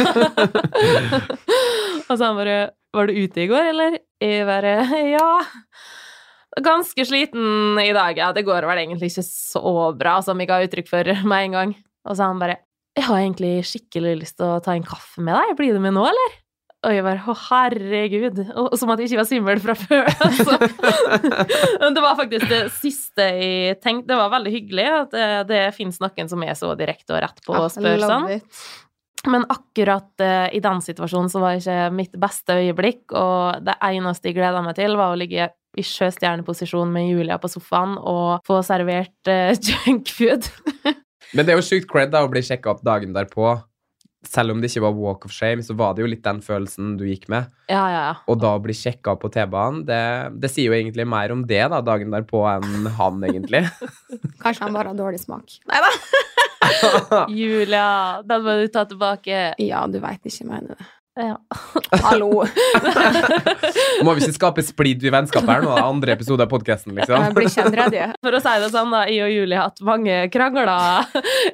[2.06, 2.58] og så han bare
[2.94, 3.96] Var du ute i går, eller?
[4.22, 4.76] Jeg bare
[5.10, 5.26] Ja.
[6.56, 8.16] Ganske sliten i dag.
[8.16, 11.58] Ja, det går vel egentlig ikke så bra som jeg ga uttrykk for med en
[11.58, 11.76] gang.
[12.06, 12.62] Og så han bare
[12.96, 15.56] Jeg har egentlig skikkelig lyst til å ta en kaffe med deg.
[15.58, 16.36] Blir du med nå, eller?
[16.86, 18.40] Og jeg bare å, herregud.
[18.54, 20.08] Og, som at jeg ikke var svimmel fra før.
[20.26, 20.56] Altså.
[21.82, 24.12] Men det var faktisk det siste jeg tenkte.
[24.12, 27.42] Det var veldig hyggelig at det, det fins noen som er så direkte og rett
[27.44, 28.28] på og spør sånn.
[28.38, 28.66] It.
[29.32, 34.30] Men akkurat uh, i den situasjonen så var ikke mitt beste øyeblikk, og det eneste
[34.30, 38.62] jeg gleda meg til, var å ligge i sjøstjerneposisjon med Julia på sofaen og få
[38.66, 40.50] servert uh, junkfood.
[41.34, 43.56] Men det er jo sykt cred da å bli sjekka opp dagen derpå.
[44.26, 46.96] Selv om det ikke var walk of shame, så var det jo litt den følelsen
[47.00, 47.50] du gikk med.
[47.70, 48.14] ja, ja, ja.
[48.26, 50.00] Og da å bli sjekka på T-banen, det,
[50.42, 53.64] det sier jo egentlig mer om det da, dagen derpå enn han, egentlig.
[54.42, 55.58] Kanskje han bare har dårlig smak.
[55.70, 55.92] Nei da.
[57.38, 57.86] Julia,
[58.26, 59.52] den må du ta tilbake.
[59.62, 60.88] Ja, du veit ikke, mener det.
[61.16, 61.38] Ja.
[62.04, 62.28] Hallo.
[64.04, 67.32] Må vi ikke skape splid i vennskapet her nå, andre episode av podkasten, Jeg liksom?
[67.36, 68.08] blir ikke.
[68.20, 70.68] For å si det sånn, da, jeg og Julie har hatt mange krangler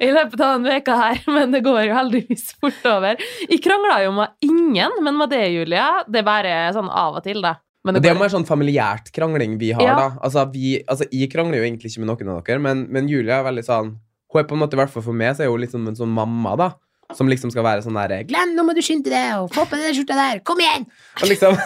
[0.03, 3.23] i løpet av denne veka her, men det går jo heldigvis fort over.
[3.47, 7.25] Jeg krangla jo med ingen, men med det, Julie, det er bare sånn av og
[7.25, 7.55] til, da.
[7.87, 9.95] Men Det er jo går- mer sånn familiært krangling vi har, Ja.
[9.99, 10.09] da.
[10.23, 13.31] Altså, vi, altså, jeg krangler jo egentlig ikke med noen av dere, men, men Julie
[13.39, 13.95] er veldig sånn
[14.33, 15.83] Hun er på en måte, i hvert fall for meg, så er hun litt som
[15.87, 16.71] en sånn mamma, da.
[17.13, 19.77] Som liksom skal være sånn derre Glenn, nå må du skynde deg, og få på
[19.79, 20.85] den skjorta der, kom igjen!
[21.27, 21.57] Liksom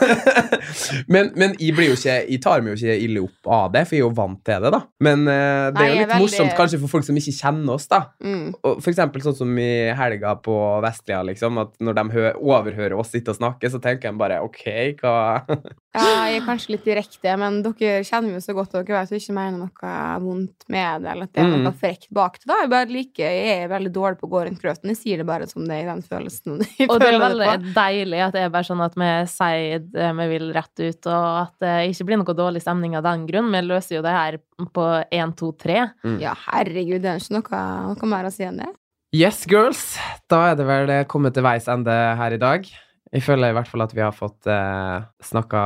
[1.13, 4.03] men, men jeg ikke Jeg tar meg jo ikke ille opp av det, for jeg
[4.03, 4.81] er jo vant til det, da.
[5.07, 7.35] Men uh, det Nei, er jo er litt veldig- morsomt kanskje for folk som ikke
[7.37, 8.01] kjenner oss, da.
[8.23, 8.49] Mm.
[8.57, 12.25] Og for eksempel sånn som i helga på Vestlia, liksom, at når de hø
[12.57, 14.65] overhører oss sitte og snakke, så tenker de bare OK,
[15.01, 15.15] hva
[15.97, 19.01] Ja, jeg er kanskje litt direkte, men dere kjenner meg jo så godt, og dere
[19.01, 19.91] vet jo ikke mener noe
[20.23, 21.63] vondt med det, eller at det er Mm.
[21.65, 22.45] noe frekt bak det.
[22.47, 22.57] da.
[22.61, 24.89] Jeg, bare liker, jeg er veldig dårlig på å gå rundt grøten.
[24.93, 26.59] Jeg sier det bare som det er i den følelsen.
[26.79, 29.79] jeg Og det er veldig det deilig at det er bare sånn at vi sier
[29.79, 33.27] det vi vil rett ut, og at det ikke blir noe dårlig stemning av den
[33.27, 33.51] grunn.
[33.51, 34.37] Vi løser jo det her
[34.73, 35.91] på én, to, tre.
[36.19, 38.69] Ja, herregud, det er ikke noe, noe mer å si enn det.
[39.15, 39.97] Yes, girls.
[40.29, 42.65] Da er det vel kommet til veis ende her i dag.
[43.07, 45.61] Jeg føler i hvert fall at vi har fått eh, snakka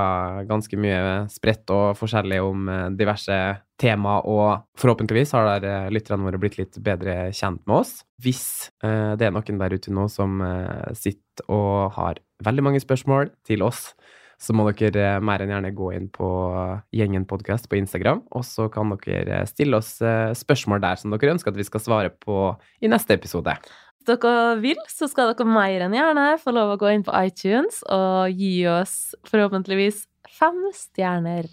[0.49, 3.37] ganske mye spredt og forskjellig om eh, diverse
[3.81, 7.95] tema, og forhåpentligvis har der, eh, lytterne våre blitt litt bedre kjent med oss.
[8.21, 12.83] Hvis eh, det er noen der ute nå som eh, sitter og har veldig mange
[12.83, 13.89] spørsmål til oss,
[14.41, 16.29] så må dere eh, mer enn gjerne gå inn på
[16.93, 19.95] Gjengen podkast på Instagram, og så kan dere stille oss
[20.37, 22.51] spørsmål der som dere ønsker at vi skal svare på
[22.85, 23.57] i neste episode.
[24.07, 27.83] Dere vil, så skal dere mer enn gjerne få lov å gå inn på iTunes
[27.91, 30.05] og gi oss forhåpentligvis
[30.39, 31.45] fem stjerner.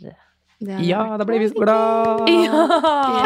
[0.64, 2.24] er Ja, da blir vi så glad!
[2.32, 2.64] Ja!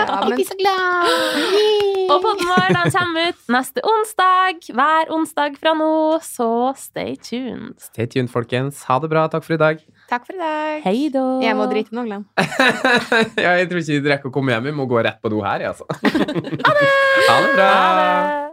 [0.02, 1.92] Ja, men så glad!
[2.12, 4.66] Og podden vår den kommer ut neste onsdag.
[4.74, 5.92] Hver onsdag fra nå,
[6.26, 7.78] så stay tuned.
[7.80, 8.82] Stay tuned, folkens.
[8.90, 9.24] Ha det bra.
[9.32, 9.80] Takk for i dag.
[10.10, 10.84] Takk for i dag.
[10.84, 11.24] Hei da.
[11.46, 12.26] Jeg må drite nå, Glenn.
[13.44, 14.68] ja, jeg tror ikke vi rekker å komme hjem.
[14.68, 15.88] Vi må gå rett på do her, jeg, altså.
[16.68, 16.94] ha det!
[17.30, 17.70] Ha det bra!
[17.72, 18.51] Ha det.